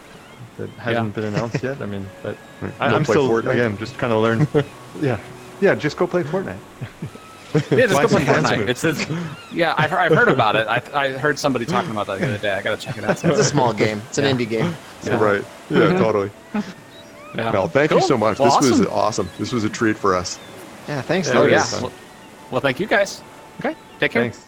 that 0.57 0.69
hasn't 0.77 1.15
been 1.15 1.23
announced 1.23 1.63
yet. 1.63 1.81
I 1.81 1.85
mean, 1.85 2.05
but 2.21 2.37
I, 2.79 2.87
I'm 2.87 3.05
still 3.05 3.29
Fortnite. 3.29 3.51
again 3.53 3.77
just 3.77 3.97
kind 3.97 4.11
of 4.11 4.21
learn. 4.21 4.47
yeah, 5.01 5.19
yeah. 5.61 5.73
Just 5.75 5.95
go 5.95 6.05
play 6.05 6.23
Fortnite. 6.23 6.59
yeah, 7.53 7.87
just 7.87 7.93
Why 7.93 8.01
go 8.03 8.07
play 8.07 8.21
is 8.23 8.27
Fortnite. 8.27 8.67
It's, 8.67 8.83
it's 8.83 9.05
yeah, 9.53 9.75
I've, 9.77 9.93
I've 9.93 10.11
heard 10.13 10.27
about 10.29 10.55
it. 10.55 10.67
I, 10.67 10.81
I 10.93 11.09
heard 11.11 11.37
somebody 11.37 11.65
talking 11.65 11.91
about 11.91 12.07
that 12.07 12.19
the 12.19 12.27
other 12.27 12.37
day. 12.37 12.51
I 12.53 12.61
gotta 12.61 12.81
check 12.81 12.97
it 12.97 13.03
out. 13.03 13.11
It's 13.11 13.23
a 13.23 13.43
small 13.43 13.73
game. 13.73 14.01
It's 14.09 14.17
an 14.17 14.25
Yeah. 14.25 14.31
indie 14.31 14.49
game. 14.49 14.75
Yeah. 15.03 15.21
Right. 15.21 15.43
Yeah, 15.69 15.97
totally. 15.97 16.31
Yeah. 17.35 17.51
Well, 17.51 17.67
thank 17.67 17.91
you 17.91 17.99
so 17.99 18.17
much. 18.17 18.39
Well, 18.39 18.57
this 18.61 18.69
was 18.71 18.79
awesome. 18.87 18.93
awesome. 18.93 19.29
This 19.37 19.51
was 19.51 19.65
a 19.65 19.69
treat 19.69 19.97
for 19.97 20.15
us. 20.15 20.39
Yeah, 20.87 21.01
thanks. 21.01 21.27
Yeah, 21.27 21.39
Oh 21.39 21.45
yeah. 21.45 21.65
Well, 21.81 21.91
well, 22.51 22.61
thank 22.61 22.79
you 22.79 22.87
guys. 22.87 23.21
Okay, 23.59 23.75
take 23.99 24.11
care. 24.11 24.21
Thanks. 24.23 24.45